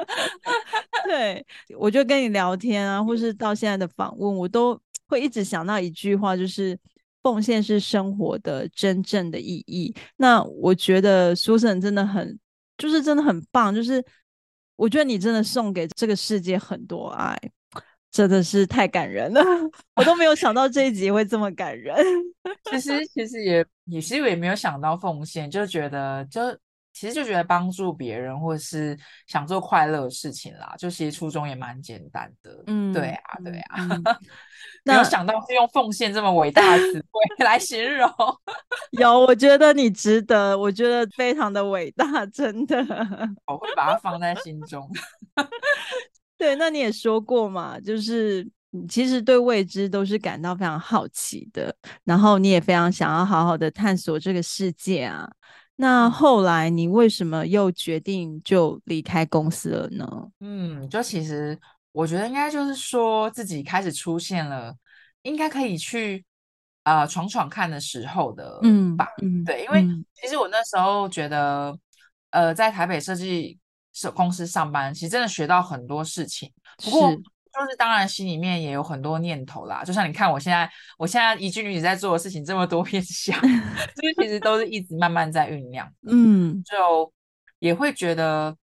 [1.05, 1.45] 对，
[1.77, 6.77] 我就跟你聊天啊，或是到现在的访问，我都会一直想到一句话，就是
[7.23, 9.93] 奉献是生活的真正的意义。
[10.17, 12.37] 那我觉得 Susan 真的很，
[12.77, 14.03] 就是真的很棒，就是
[14.75, 17.37] 我觉得你真的送给这个世界很多爱。
[18.13, 19.41] 真的是太感人了，
[19.97, 21.97] 我都没有想到这一集会这么感人。
[22.69, 26.39] 其实，其实也也其实也没有想到奉献，就觉得就
[26.93, 28.95] 其实就觉得帮助别人或是
[29.25, 32.63] 想做快乐的事情啦，就其实初衷也蛮简单的。
[32.67, 33.77] 嗯，对啊，对啊。
[33.89, 34.03] 嗯、
[34.85, 38.07] 没有想到是用奉献这么伟大的词汇来形容。
[38.91, 42.77] 有，我觉得你值得，我觉得非常的伟大，真的。
[43.47, 44.87] 我会把它放在心中。
[46.43, 48.45] 对，那你也说过嘛，就是
[48.89, 51.73] 其实对未知都是感到非常好奇的，
[52.03, 55.25] 然后你也非常想要好好的探索这个世界啊。
[55.77, 60.05] 那后来你为什么又决定就离开公司了呢？
[60.41, 61.57] 嗯，就其实
[61.93, 64.75] 我觉得应该就是说自己开始出现了，
[65.21, 66.25] 应该可以去
[66.83, 69.81] 呃闯闯看的时候的，嗯吧，嗯，对，因为
[70.13, 71.73] 其实我那时候觉得，
[72.31, 73.57] 呃，在台北设计。
[73.93, 76.51] 是公司上班，其实真的学到很多事情。
[76.83, 79.83] 不过，就是当然心里面也有很多念头啦。
[79.83, 80.67] 就像你看，我现在，
[80.97, 83.39] 我现在宜居女子在做的事情这么多面向，
[83.95, 85.87] 这个其实都是一直慢慢在酝酿。
[86.09, 87.13] 嗯，就
[87.59, 88.57] 也会觉得，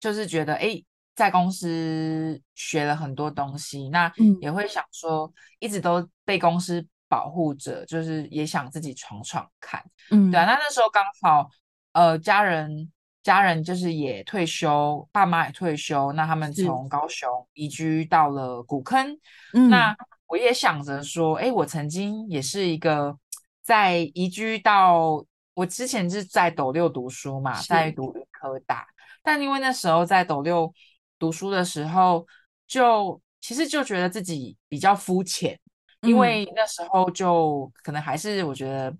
[0.00, 0.82] 就是觉得，哎，
[1.14, 9.80] 在公司学了很多东西，那也会想说，一直都被公司保护着，就是也想自己闯闯看。
[10.10, 10.44] 嗯，对啊。
[10.44, 11.48] 那那时候刚好，
[11.92, 12.90] 呃，家人。
[13.22, 19.14] 家人就是也退休，爸妈也退休，那他们从高雄移居到了古坑。
[19.52, 19.94] 嗯、那
[20.26, 23.14] 我也想着说，哎，我曾经也是一个
[23.62, 28.86] 在移居到我之前是在斗六读书嘛，在读理科大，
[29.22, 30.72] 但因为那时候在斗六
[31.18, 32.26] 读书的时候，
[32.66, 35.60] 就其实就觉得自己比较肤浅，
[36.02, 38.94] 因为那时候就可能还是我觉得。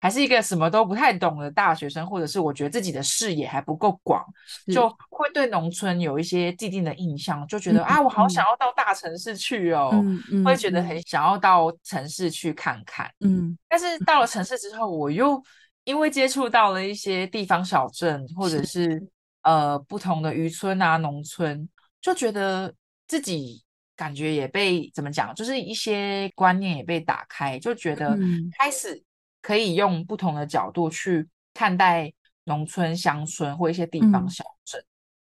[0.00, 4.24] 还是一个什么都不太懂的大学生，或者是我觉得自己的视野还不够广，
[4.72, 13.10] 就会对农村有一些既定的印象，就觉得、嗯、啊，我好想要到大城市去哦，嗯嗯、会觉得很想要到城市去看看。
[13.20, 15.42] 嗯，但是到了城市之后，我又
[15.84, 19.08] 因为接触到了一些地方小镇，或者是，是
[19.42, 21.68] 呃不同的渔村啊、农村，
[22.00, 22.72] 就觉得
[23.06, 23.62] 自己
[23.94, 28.18] 感觉也被怎么讲，就是一些观念也被打开，就觉得
[28.58, 29.04] 开始。
[29.42, 32.12] 可以用不同的角度去看待
[32.44, 34.80] 农村、乡村或一些地方小镇，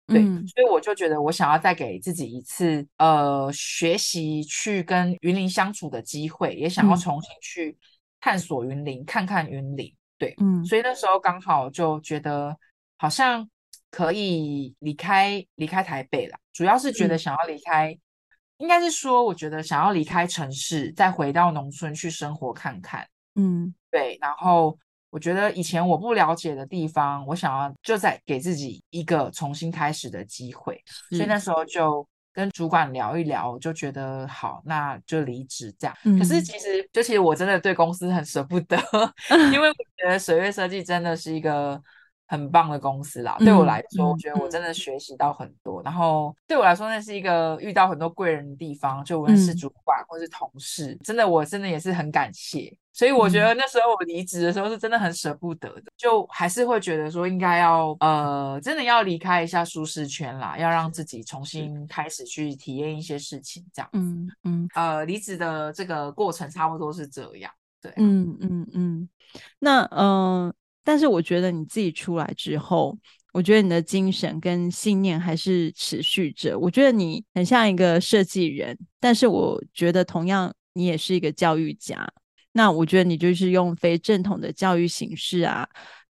[0.07, 7.77] 嗯、对，嗯、所以我就觉得我想要再给自己一次呃学习去跟云林相处的机会，也想要重新去
[8.19, 12.57] 探索云林，嗯、看看云林，对，嗯，所以那时候刚好就觉得
[12.97, 13.47] 好像
[13.91, 17.99] 可以离开离开台北了，主要是觉得想要离开，嗯、
[18.59, 23.07] 应该是说我觉得想要离开城市，再回到农村去生活看看，
[23.37, 23.73] 嗯。
[23.89, 24.77] 对，然后
[25.09, 35.95] 我觉得以前我不了解的地方，我想要就在给自己一个重新开始的机会，嗯、所以那时候就跟主管聊一聊，就觉得好，那就离职这样。
[36.03, 38.77] 嗯、可是其实，就其实我真的对公司很舍不得，
[39.29, 41.81] 嗯、因为 我觉得水月设计真的是一个。
[42.27, 45.81] 很棒的公司啦，对我来说，我觉得我真的学习到很多。
[45.81, 52.77] 然后对我来说，那是一个遇到很多贵人的地方，就无论是主管或是同事，真的，我真的也是很感谢。
[52.91, 63.89] 所以我觉得那时候我离职的时候是真的很舍不得的，就还是会觉得说应该要呃，真的要离开一下舒适圈啦，要让自己重新开始去体验一些事情，这样。
[63.93, 67.51] 嗯嗯，呃，离职的这个过程差不多是这样。
[67.79, 69.09] 对，嗯嗯嗯，
[69.59, 70.53] 那嗯。
[70.87, 72.97] 但是我觉得你自己出来之后，
[73.33, 76.57] 我觉得你的精神跟信念还是持续着。
[76.57, 82.07] 我觉得你很像一个设计人，但是我觉得同样你也是一个教育家。
[82.53, 85.67] 那我觉得你就是用非正统的教育形式啊，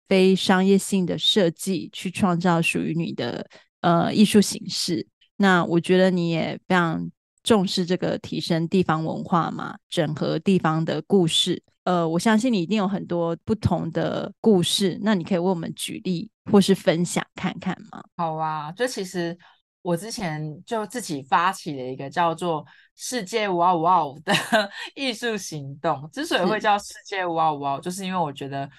[0.07, 3.49] 非商业性的设计去创造属于你的
[3.81, 5.07] 呃艺术形式。
[5.37, 7.09] 那我觉得你也非常
[7.41, 11.63] 重视这个提升地方文化嘛，整合地方的故事。
[11.87, 18.03] 呃，我相信你一定有很多不同的故事，那你可以为我们举例或是分享看看吗？
[18.17, 19.37] 好啊，就其实
[19.81, 22.65] 我之前就自己发起了一个叫做
[22.97, 24.33] “世界哇哇”的
[24.95, 26.09] 艺术行动。
[26.11, 28.69] 之所以会叫“世界哇哇”，就是因为我觉得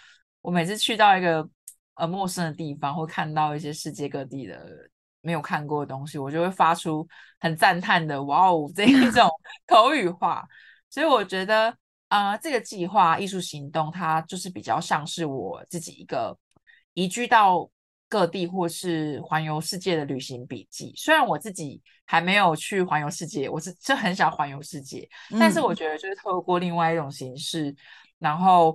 [0.42, 1.48] 我每次去到一个
[1.94, 4.62] 呃陌生的地方，或看到一些世界各地的
[5.22, 7.08] 没有看过的东西，我就会发出
[7.40, 9.26] 很赞叹的“哇哦”这一种
[9.66, 10.46] 口语化。
[10.90, 11.74] 所以我觉得。
[12.08, 16.36] 啊、呃，这个计划艺术行动，它就是比较像是我自己一个
[16.94, 17.70] 移居到
[18.08, 20.90] 各地或是环游世界的旅行笔记。
[20.96, 27.76] 虽然我自己还没有去环游世界，我是真很想环游世界，嗯、但是我觉得就是透过另外一种形式，
[28.18, 28.74] 然后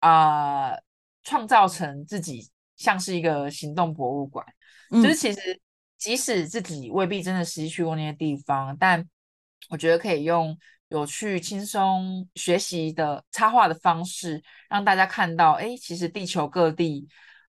[0.00, 0.82] 啊、呃，
[1.22, 4.44] 创造成自己像是一个行动博物馆。
[4.90, 5.60] 嗯、就是其实
[5.96, 9.08] 即使自己未必真的实际去过那些地方，但
[9.68, 10.58] 我觉得可以用。
[10.88, 17.08] 有趣、轻松学习的插画的方式，让大家看到，哎，其实地球各地，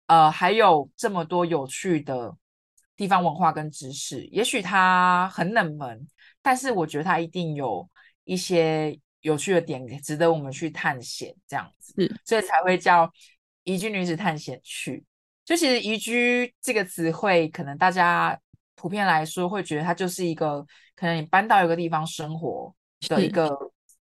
[0.06, 2.36] 呃，还有这么多有趣的
[2.96, 4.24] 地方文化跟知识。
[4.26, 6.08] 也许它很冷门，
[6.44, 7.90] 但是我觉得它一定有
[8.24, 11.36] 一些有趣的点，值得我们去探险。
[11.48, 13.12] 这样子，是，所以才会叫
[13.64, 15.04] 宜居女子探险去。
[15.44, 18.40] 就其实宜居这个词汇，可能大家
[18.76, 20.64] 普遍来说会觉得它就是一个，
[20.96, 22.74] 可能你搬到一个地方生活。
[23.08, 23.50] 的一个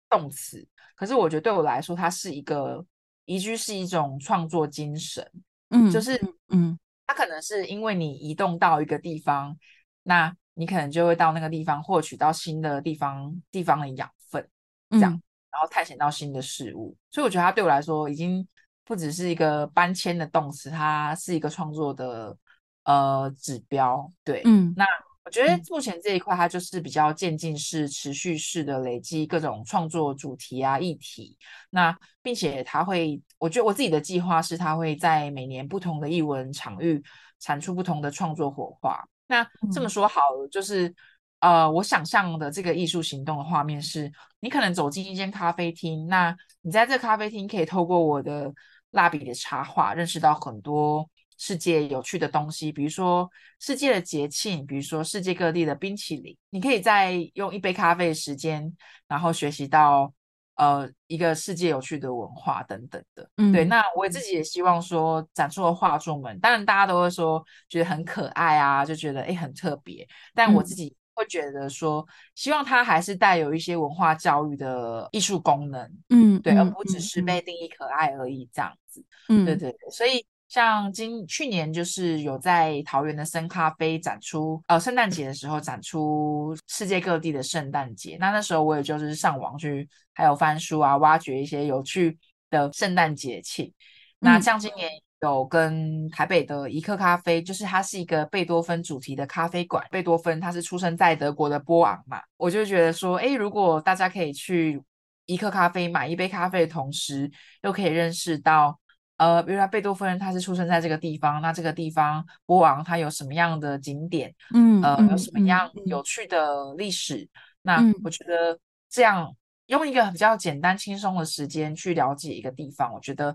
[0.09, 2.85] 动词，是，可是我觉得对我来说，它是一个
[3.25, 5.27] 移居是一种创作精神，
[5.71, 9.57] 嗯，就是嗯，它可能是因为你移动到一个地方，
[10.03, 14.47] 那你可能就会到那个地方获取到新的地方地方的养分，
[14.91, 18.47] 这样，嗯、然后探险到新的事物，所以我觉得它对我来说已经
[18.85, 22.37] 不只是一个搬迁的动词，它是一个创作的
[22.85, 24.85] 呃指标，对，嗯，那。
[25.25, 31.37] 我觉得目前这一块，它就是比较渐进式、持续式的累积各种创作主题啊、议题。
[31.71, 37.03] 那并且它会，我觉得我自己的计划是，它会在每年不同的艺文场域
[37.39, 39.01] 产出不同的创作火花。
[39.29, 40.93] 那这么说好了，就是
[41.39, 44.11] 呃，我想象的这个艺术行动的画面是，
[44.41, 48.53] 你可能走进一间咖啡厅，那你在这咖啡厅可以透过我的
[48.91, 51.09] 蜡笔的插画，认识到很多。
[51.45, 53.29] 世界有趣的东西，比如说
[53.59, 58.73] 世界的节庆，比如说世界各地的冰淇淋，你可以在用一杯咖啡的时间，
[59.09, 60.15] 然后学习到
[60.55, 63.29] 呃一个世界有趣的文化等等的。
[63.39, 63.65] 嗯，对。
[63.65, 70.07] 那我自己也希望说，展出的画作们，当然大家都会说觉得很可爱啊，就觉得诶很特别。
[70.37, 75.91] 但我自己会觉得说，希望它还是带有一些文化教育的艺术功能。
[76.11, 79.05] 嗯，对，而不只是被定义可爱而已这样子。
[79.29, 80.25] 嗯，对对对，所以。
[80.53, 88.19] 像今去年就是有在桃园的森咖啡展出，呃，圣诞节的时候展出世界各地的圣诞节。
[88.21, 92.19] 那那时候我也就是上网去，还有翻书啊，挖掘一些有趣
[92.51, 93.65] 的圣诞节庆。
[93.65, 93.73] 嗯、
[94.19, 94.91] 那像今年
[95.23, 99.83] 有跟台北的一刻咖啡，就是它是一个贝多芬主题的咖啡馆。
[99.91, 104.79] 贝多芬他是出生在德国的波昂嘛，我就觉得说，哎，如果大家可以去
[105.25, 107.31] 一刻咖啡买一杯咖啡的同时，
[107.63, 108.79] 又可以认识到。
[109.23, 114.35] 呃，比如说贝多芬他是出生在这个地方，那这个地方波昂它有什么样的景点？
[114.53, 117.19] 嗯，呃，有什么样有趣的历史？
[117.19, 117.29] 嗯、
[117.63, 118.59] 那我觉得
[118.91, 119.33] 这样
[119.67, 123.35] 用一个比较简单轻松的时间去了解一个地方，我觉得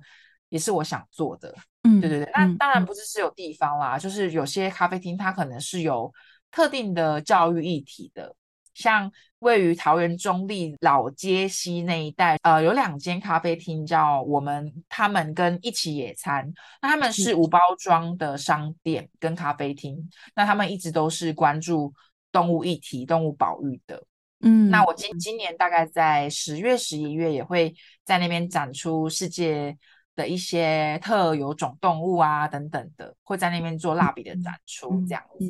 [0.50, 1.56] 也是我想做的。
[1.84, 2.30] 嗯，对对对。
[2.34, 6.14] 那当然不是只有地方啦，嗯、就是有些咖啡厅它可能是有
[6.52, 8.36] 特定的教育议题的。
[8.78, 21.92] 像位于桃园中立老街西那一带，呃，有两间咖啡厅叫我们他们跟一起野餐，那他们是无包装的商店跟咖啡厅，那他们一直都是关注
[22.32, 24.04] 动物议题、动物保育的。
[24.42, 27.74] 嗯，那我今今年大概在十月、十一月也会
[28.06, 29.76] 在那边展出世界
[30.16, 35.46] 的一些特有种动物啊等等的，会在那边做蜡笔的展出，这样子。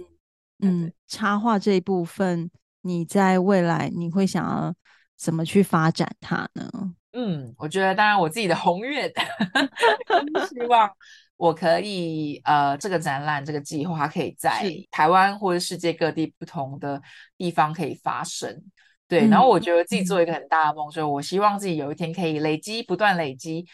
[0.60, 2.50] 嗯，嗯，插画这一部分。
[2.82, 4.74] 你在未来你会想要
[5.18, 6.70] 怎么去发展它呢？
[7.14, 9.12] 嗯，我觉得当然我自己的宏愿，
[10.50, 10.90] 希望
[11.36, 17.02] 我可以呃这个展览这个计划可以在台湾或者世界各地不同的
[17.38, 18.62] 地方可以发生。
[19.08, 23.66] 对，嗯、然后我觉得自己做一个很大的梦，嗯、所以我希望自己有一天可以累积不断累积。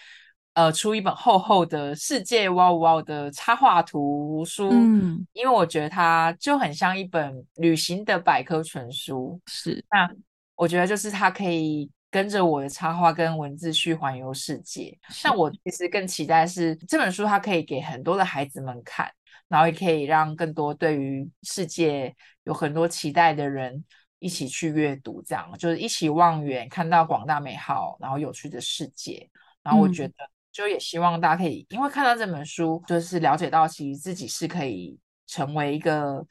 [0.54, 9.42] 呃，出一本厚厚的世界哇哇的插画图书，嗯，因为我觉得它就很像一本旅行的百科全书。
[9.48, 10.08] 是，那
[10.54, 14.96] 我觉得就是它可以跟着我的插画跟文字去环游世界。
[15.24, 19.12] 那我其实更期待是这本书，它可以给很多的孩子们看，
[19.48, 23.84] 然后也可以让更多对于世界有很多期待的人
[24.20, 29.28] 一起去阅读，这样就是一起望远，看到广大美好然后有趣的世界。
[29.64, 30.14] 然后我觉得。
[30.54, 36.24] 嗯就也希望大家可以，因为看到这本书，就是了解到其实自己是可以成为一个，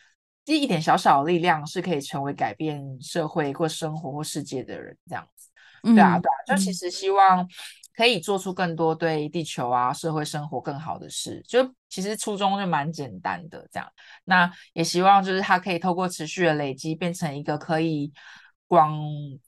[0.44, 5.48] 这一点小小的力量是可以成为改变社会或生活或世界的人，这样子。
[5.82, 7.44] 对啊，对啊，就其实希望
[7.96, 11.42] 可以做出更多对地球啊、社会生活更好的事。
[11.44, 13.92] 就其实初衷就蛮简单的，这样。
[14.24, 18.12] 那也希望就是它可以透过持续的累积，变成一个可以
[18.68, 18.96] 广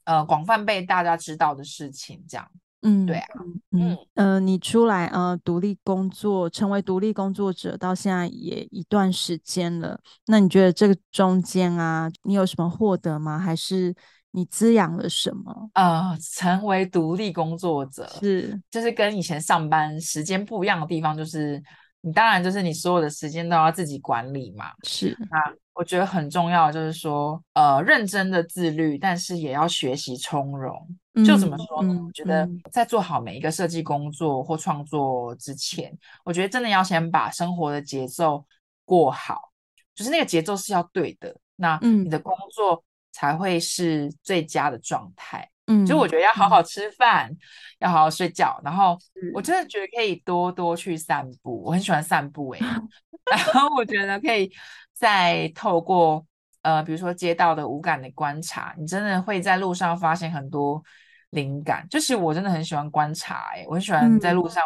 [0.02, 2.50] 呃广泛被大家知道的事情，这样。
[2.84, 3.40] 嗯，对啊，
[3.72, 13.38] 嗯呃，你出来呃独立工作，成为独立工作者到现在也一段时间了，那你觉得这个中间啊，你有什么获得吗？
[13.38, 13.94] 还是
[14.32, 15.70] 你滋养了什么？
[15.72, 21.62] 呃，成为独立工作者是，就是跟以前上班时间不一样的地方，就是
[22.02, 24.66] 你当然就是你所有的时间都要自己管理嘛。
[24.82, 25.38] 是，那
[25.74, 30.88] 我觉得很重要，就是说呃，认真的自律，但是也要学习从容。
[31.24, 31.92] 就怎么说呢？
[31.94, 38.44] 嗯、我觉得在做好每一个设计工作或创作之前，嗯、我觉得真的要先把生活的节奏
[38.84, 39.52] 过好，
[39.94, 45.48] 就是那个节奏是要对的，那你的工作才会是最佳的状态。
[45.66, 47.38] 嗯，就我觉得要好好吃饭，嗯、
[47.78, 48.98] 要好好睡觉，然后
[49.32, 52.66] 我真的觉得可以多多去散步，我很喜欢散步诶、欸。
[53.30, 54.52] 然后我觉得可以
[54.94, 56.24] 再透过
[56.62, 60.82] 呃，比如说街道的无感的观察，你真的会在路上发现很多。
[61.30, 61.84] 灵感。
[61.90, 64.62] 就是我真的很喜欢观察，欸，我很喜欢在路上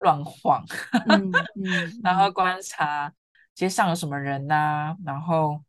[0.00, 0.64] 乱晃，
[2.02, 3.12] 然后观察
[3.54, 5.62] 街上有什么人呐，啊，然后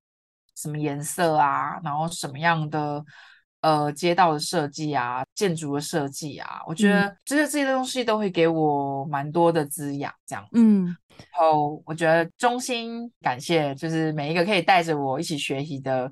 [0.56, 3.06] 什么颜色啊，然后什么样的
[3.62, 10.98] 呃街道的设计啊，建筑的设计啊，我觉得这些这些东西都会给我蛮多的滋养，这样，嗯，
[11.34, 16.12] 然后我觉得衷心感谢，就是每一个可以带着我一起学习的。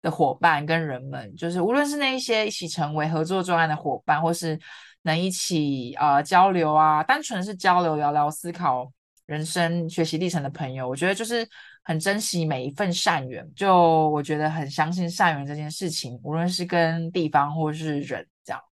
[0.00, 4.56] 的伙伴跟人们，就是无论是那一些一起成为合作专案的伙伴，或是
[5.02, 8.88] 能一起呃交流啊，单纯是交流聊聊思考
[9.26, 11.44] 人生学习历程的朋友，我觉得就是
[11.82, 13.44] 很珍惜每一份善缘。
[13.56, 18.62] 就我觉得很相信善缘这件事情，无论是跟地方或是人这样。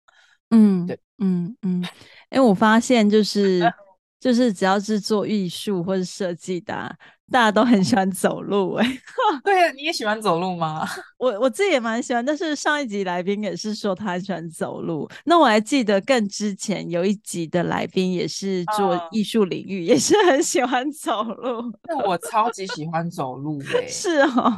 [0.50, 1.82] 嗯，对，嗯嗯，
[2.30, 3.58] 因为我发现就是
[4.18, 6.94] 就是只要是做艺术或者设计的啊。
[7.28, 9.00] 大家都很喜欢走路哎、欸，
[9.42, 10.86] 对啊，你也喜欢走路吗？
[11.18, 15.10] 我我自己也蛮喜欢，但是上一集来宾也是说他很喜欢走路。
[15.24, 21.72] 那我还记得更之前有一集的来宾也是做艺术领域，uh, 也是很喜欢走路。
[21.88, 24.56] 那我超级喜欢走路哎、 欸，是哦，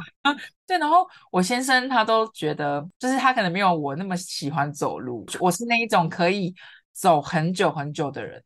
[0.67, 0.77] 对。
[0.77, 6.53] 然后我先生他都觉得，就是他可能没有我那么喜欢走路，我是那一种可以
[6.93, 8.43] 走很久很久的人。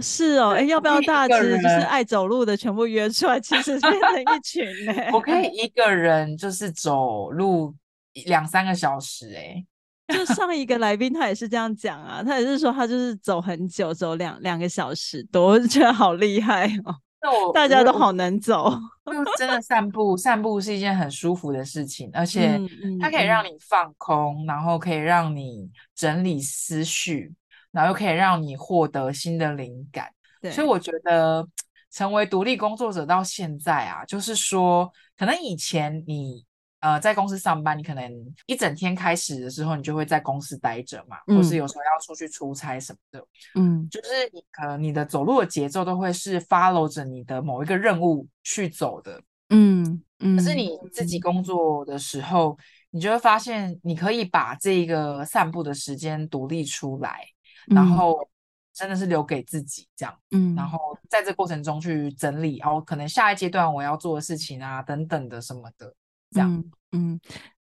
[0.00, 4.92] 是哦，哎，要不要大致就是爱走路的全部约出来，其实变成一群呢？
[5.12, 7.74] 我可以 一个人就是走路
[8.26, 9.64] 两三个小时，哎，
[10.14, 16.94] 就 上一个来宾他也是这样讲啊，他也是说他就是走很久，走两两个小时多，我就觉得好厉害哦。
[17.20, 18.72] 那我大家都好能走，
[19.36, 22.56] 真的散步，散步是一件很舒服的事情，而且
[23.00, 27.34] 它可以让你放空，然后可以让你整理思绪。
[27.70, 30.10] 然后又可以让你获得新的灵感，
[30.40, 31.46] 对，所以我觉得
[31.90, 36.44] 成为独立工作者到现在啊，就是说，可能以前你
[36.80, 38.10] 呃在公司上班，你可能
[38.46, 52.56] 一整天开始的时候，你就会在公司待着嘛，嗯、或是有时候要出去出差什么的，嗯，就是你可能你的走路的节奏都会是 follow 着你的某一个任务去走的，嗯嗯，可是你自己工作的时候，嗯、
[52.92, 57.26] 你就会发现你可以把这个散步的时间独立出来。
[57.70, 58.28] 然后
[58.72, 65.92] 真的是留给自己这样，嗯，然后在这过程中去整理，然后可能下一阶段我要做的事情啊，等等的什么的，
[66.30, 66.50] 这样，
[66.92, 67.20] 嗯，嗯，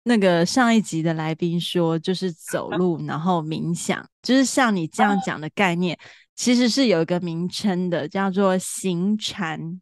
[0.04, 6.00] 那个上一集的来宾说，就是走 路，然后冥想，就是像你这样讲的概念，
[6.34, 9.82] 其实是有一个名称的，叫做行禅，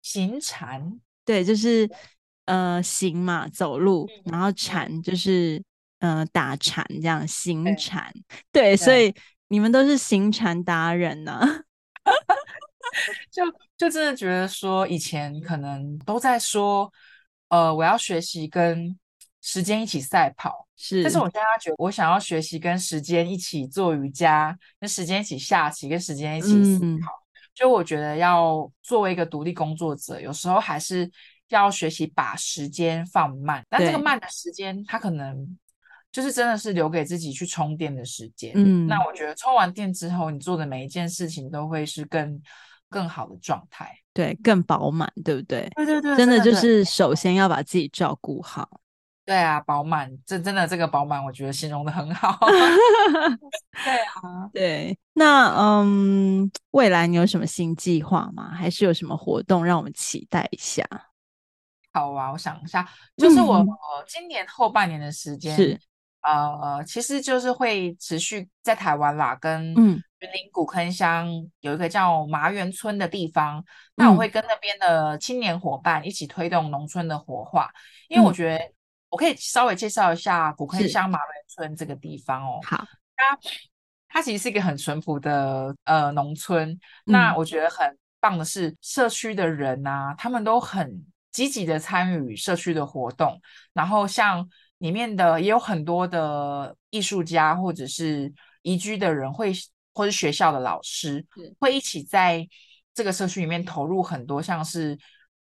[0.00, 1.90] 行禅，对，就是
[2.44, 5.60] 呃行嘛，走路，然后禅就是
[5.98, 8.12] 呃打禅这样，行禅，
[8.52, 9.12] 对，对，所以。
[9.52, 11.46] 你们都是行禅达人呢、 啊，
[13.30, 13.44] 就
[13.76, 16.90] 就真的觉得说，以前可能都在说，
[17.48, 18.98] 呃，我要学习跟
[19.42, 21.02] 时间一起赛跑，是。
[21.02, 26.86] 但是我现在觉得，我想要学习跟时间一起做瑜伽，跟时间一起下棋，跟时间一起思考。
[26.86, 31.10] 嗯、就我觉得，要作为一个独立工作者，有时候还是
[31.48, 33.62] 要学习把时间放慢。
[33.68, 35.58] 但这个慢的时间，它可能。
[36.12, 38.52] 就是真的是留给自己去充电的时间。
[38.54, 42.40] 嗯，那我觉得充完电之后，你做的每一件事情都会是更
[42.90, 45.66] 更好的状态，对，更饱满，对不对？
[45.74, 48.68] 对对对，真的就是首先要把自己照顾好。
[49.24, 52.38] 对啊，饱满，这真的这个饱满，我觉得形容的很好。
[53.84, 54.98] 对啊，对。
[55.14, 58.50] 那嗯，未来你有什么新计划吗？
[58.52, 60.84] 还是有什么活动让我们期待一下？
[61.92, 62.86] 好啊，我想一下，
[63.16, 63.68] 就是我、嗯、
[64.08, 65.80] 今年后半年的时间是。
[66.22, 71.28] 呃，其实就是会持续在台湾啦，跟云林古坑乡
[71.60, 73.64] 有一个叫麻园村的地方，嗯、
[73.96, 77.72] 那我会跟那边的青年伙伴一起推动农村的活化，
[78.08, 78.72] 嗯、因为我觉得
[79.08, 82.60] 我可以稍微介绍一下古坑乡麻园村这个地方哦。
[82.64, 83.38] 好，它
[84.08, 86.78] 它其实是一个很淳朴的呃农村。
[87.04, 93.40] 那我觉得很棒的是，社区的人啊，他们都很积极的参与社区的活动。
[93.72, 94.48] 然后像
[94.82, 99.52] 里面的也有很多的艺术家，或者是移居的人会，
[99.94, 101.24] 或是学校的老师
[101.60, 102.44] 会一起在
[102.92, 104.98] 这个社区里面投入很多，像是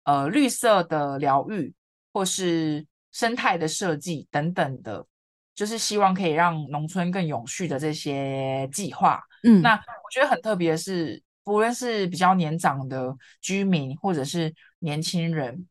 [0.05, 1.75] 呃绿色的疗愈，
[2.13, 5.05] 或是生态的设计等等的。
[5.53, 9.21] 就是希望可以让农村更永续的这些计划。
[9.43, 15.67] 嗯，那我觉得很特别的是，不论是比较年长的居民，或者是年轻人，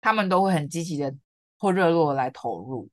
[0.00, 1.14] 他们都会很积极的
[1.58, 2.88] 或热络的来投入。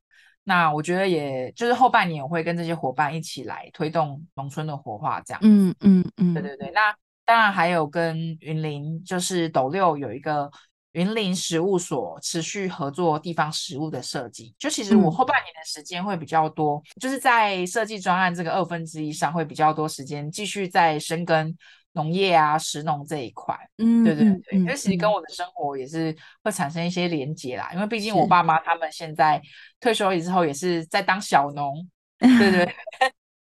[0.52, 5.40] 那我觉得，也就是后半年我会跟这些伙伴一起来推动农村的活化，这样。
[5.44, 6.72] 嗯嗯嗯，对对对。
[6.72, 6.94] 那
[7.24, 10.52] 当然还有跟云林，就是斗六有一个。
[10.94, 21.56] 云林食物所持续合作地方食物的设计，就其实我后半年的时间会比较多，嗯、就是在设计专案这个二分之一上会比较多时间继续在深耕
[21.94, 23.58] 农业啊、食农这一块。
[23.78, 29.42] 嗯，对对对，因为、嗯、其实跟我的生活也是会产生一些连结啦，嗯、因为毕竟我爸妈他们现在
[29.80, 31.88] 退休了之后也是在当小农，
[32.22, 32.76] 是对对。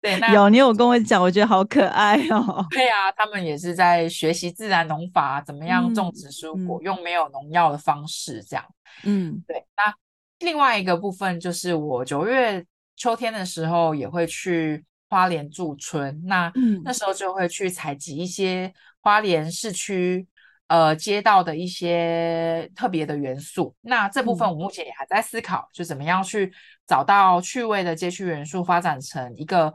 [0.00, 2.64] 对，那有你有跟我讲，我觉得好可爱哦。
[2.70, 8.64] 对啊，他们也是在学习自然农法，怎么样种植蔬果，嗯、用没有农药的方式，这样。
[9.02, 9.56] 嗯，对。
[9.76, 9.92] 那
[10.38, 12.64] 另外一个部分就是，我九月
[12.94, 20.26] 秋天的时候也会去花莲驻村，那、嗯、那时候就会去采集一些花莲市区
[20.66, 23.74] 呃街道的一些特别的元素。
[23.80, 26.52] 那这部分我目前也还在思考，嗯、就怎么样去。
[26.88, 29.70] 找到趣味的街区元素，发展成一个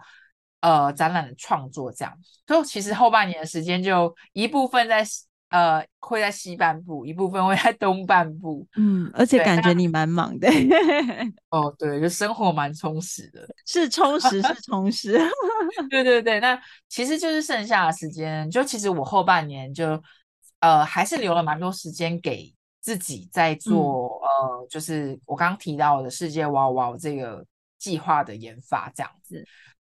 [0.62, 2.12] 呃展览的创作，这样。
[2.48, 5.06] 所以其实后半年的时间，就一部分在
[5.54, 8.68] 呃会在西半部，一部分会在东半部。
[8.76, 10.50] 嗯，而且感觉你蛮忙的。
[11.50, 15.14] 哦，对，就生活蛮充实的， 是充实，是充实。
[15.90, 20.02] 对对对，那其实就是剩下的时间，就其实我后半年就
[20.60, 22.54] 呃还是留了蛮多时间给。
[22.84, 27.42] 自己在做，嗯、呃，就是我刚刚提到的世界哇哇这个
[27.80, 29.42] 计划的研发，这样子。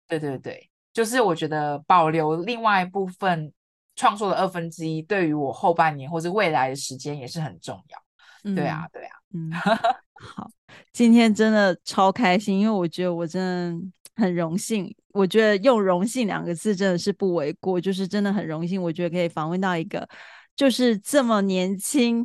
[0.09, 3.53] 对对对，就是我觉得保留另外一部分
[3.97, 7.99] 创作的二分之一，对于我后半年或是未来的时间也是很重要。
[8.45, 9.51] 嗯、对啊，对啊，嗯，
[10.35, 10.49] 好，
[10.93, 20.09] 今天真的超开心，因为我觉得我真的很荣幸，我觉得用“荣幸”两个字真的是不为过，就是真的很荣幸，我觉得可以访问到一个
[20.55, 22.25] 就是这么年轻。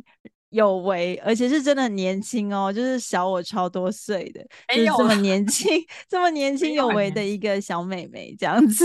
[0.52, 5.66] 有为，而且是真的很年轻哦，就是小我超多岁的，就是 这么年轻，
[6.06, 8.84] 这么年轻有为的一个小妹妹这样子。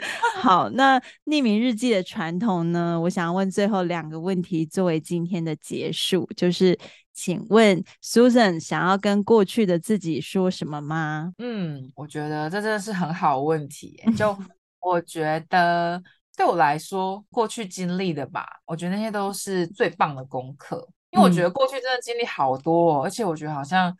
[0.40, 3.00] 好，那匿名日记的传统呢？
[3.00, 6.78] 我想要问最后两个问题作为今天的结束，就是
[7.12, 11.32] 请问 Susan 想要跟过去的自己说什么吗？
[11.38, 14.02] 嗯，我觉得这真的是很好的问题。
[14.16, 14.36] 就
[14.80, 16.02] 我觉得。
[16.36, 20.88] 对我来说，过去经历的吧，我觉得那些都是最棒的功课。
[21.10, 23.94] 因为我觉得过去真的经历好多哦，嗯、而且我觉得好像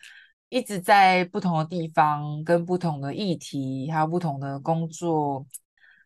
[0.49, 5.45] 一直在不同的地方、跟不同的议题，还有不同的工作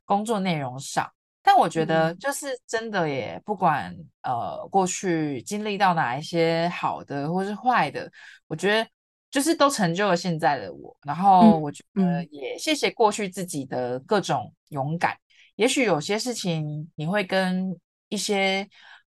[0.04, 1.10] 工作内容上。
[1.46, 8.10] 但我觉得，就是真的也，不管呃过去经历到哪一些好的或是坏的，
[8.46, 8.88] 我觉得
[9.30, 10.96] 就是都成就了现在的我。
[11.02, 15.14] 然后我觉得也谢谢过去自己的各种勇敢。
[15.56, 17.78] 也许有些事情你会跟
[18.08, 18.66] 一些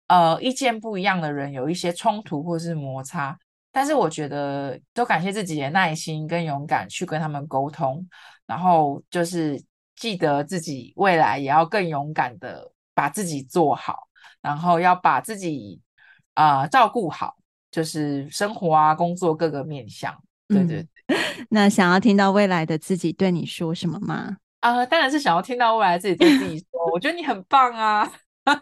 [0.08, 3.38] 呃意见不一样的人有一些冲突或是摩擦，
[3.72, 8.04] 但是我觉得都感谢自己的耐心跟勇敢去跟他们沟通，
[8.48, 9.64] 然后就是
[10.04, 14.10] 记得自己未来也要更勇敢的把自己做好，
[14.42, 15.80] 然后要把自己
[16.34, 17.38] 啊、呃、照顾好，
[17.72, 20.14] 就是生活啊工作各个面向。
[20.50, 24.36] 对对对，嗯，那想要听到未来的自己对你说什么吗？
[24.60, 28.12] 啊、呃，当然是想要听到未来自己对自己说，我觉得你很棒啊！
[28.44, 28.60] 啊、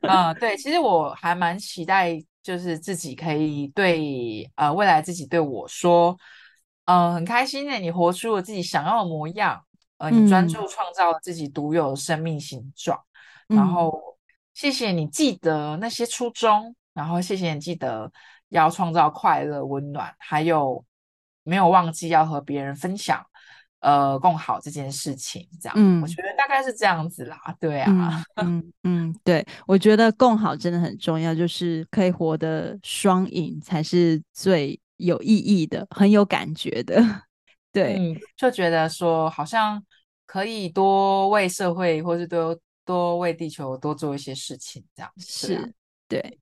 [0.32, 6.16] 呃，对，其实我还蛮期待，就是自己可以对呃未来自己对我说，
[6.86, 9.62] 嗯、呃，很开心的，你活出了自己想要的模样，
[9.98, 12.98] 呃，你专注创造了自己独有的生命形状，
[13.48, 14.16] 嗯、然后
[14.54, 18.10] 谢谢你记得那些初衷，然后谢谢你记得
[18.48, 20.84] 要创造快乐温暖，还有
[21.42, 23.24] 没有忘记要和别人分享。
[23.80, 37.00] 呃，共好这件事情，这样，嗯，我觉得大概是这样子啦，对啊，嗯 嗯，嗯，对，我觉得共好真的很重要，就是可以活得双赢才是最有意义的，很有感觉的，
[37.72, 39.82] 对，嗯，就觉得说好像
[40.26, 45.74] 可以多为社会，或是多多为地球多做一些事情，这样，是，
[46.08, 46.38] 对。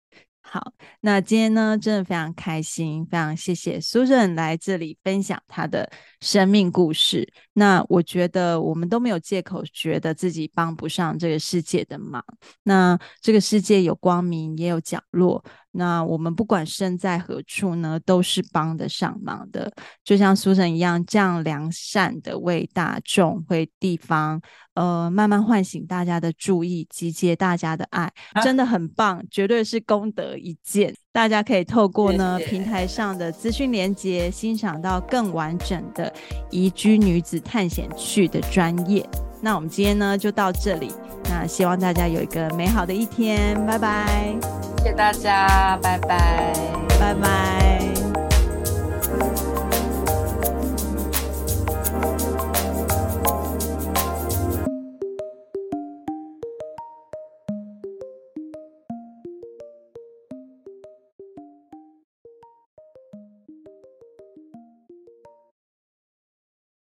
[0.49, 5.91] 好，那今天呢，真的非常开心，非常谢谢 Susan 来这里分享她的
[6.21, 7.29] 生命故事。
[7.55, 12.25] 那我觉得我们都没有借口，觉得自己帮不上这个世界的忙。
[12.63, 15.45] 那这个世界有光明，也有角落。
[15.77, 19.71] 那我们不管身在何处呢，都是帮得上忙的。
[20.03, 24.41] 就像 Susan 一样，这样良善的为大众、为地方，
[24.75, 28.11] 呃，慢慢唤醒大家的注意，集结大家的爱，
[28.43, 30.95] 真的很棒，绝对是功德一件。
[31.13, 36.13] 大家可以透过呢平台上的资讯连接，欣赏到更完整的
[36.51, 39.09] 移居女子探险去的专页。
[39.47, 40.93] 那我们今天呢就到这里，
[41.31, 44.35] 那希望大家有一个美好的一天，拜拜。
[44.79, 46.53] 谢谢大家，拜拜，
[46.99, 48.06] 拜拜。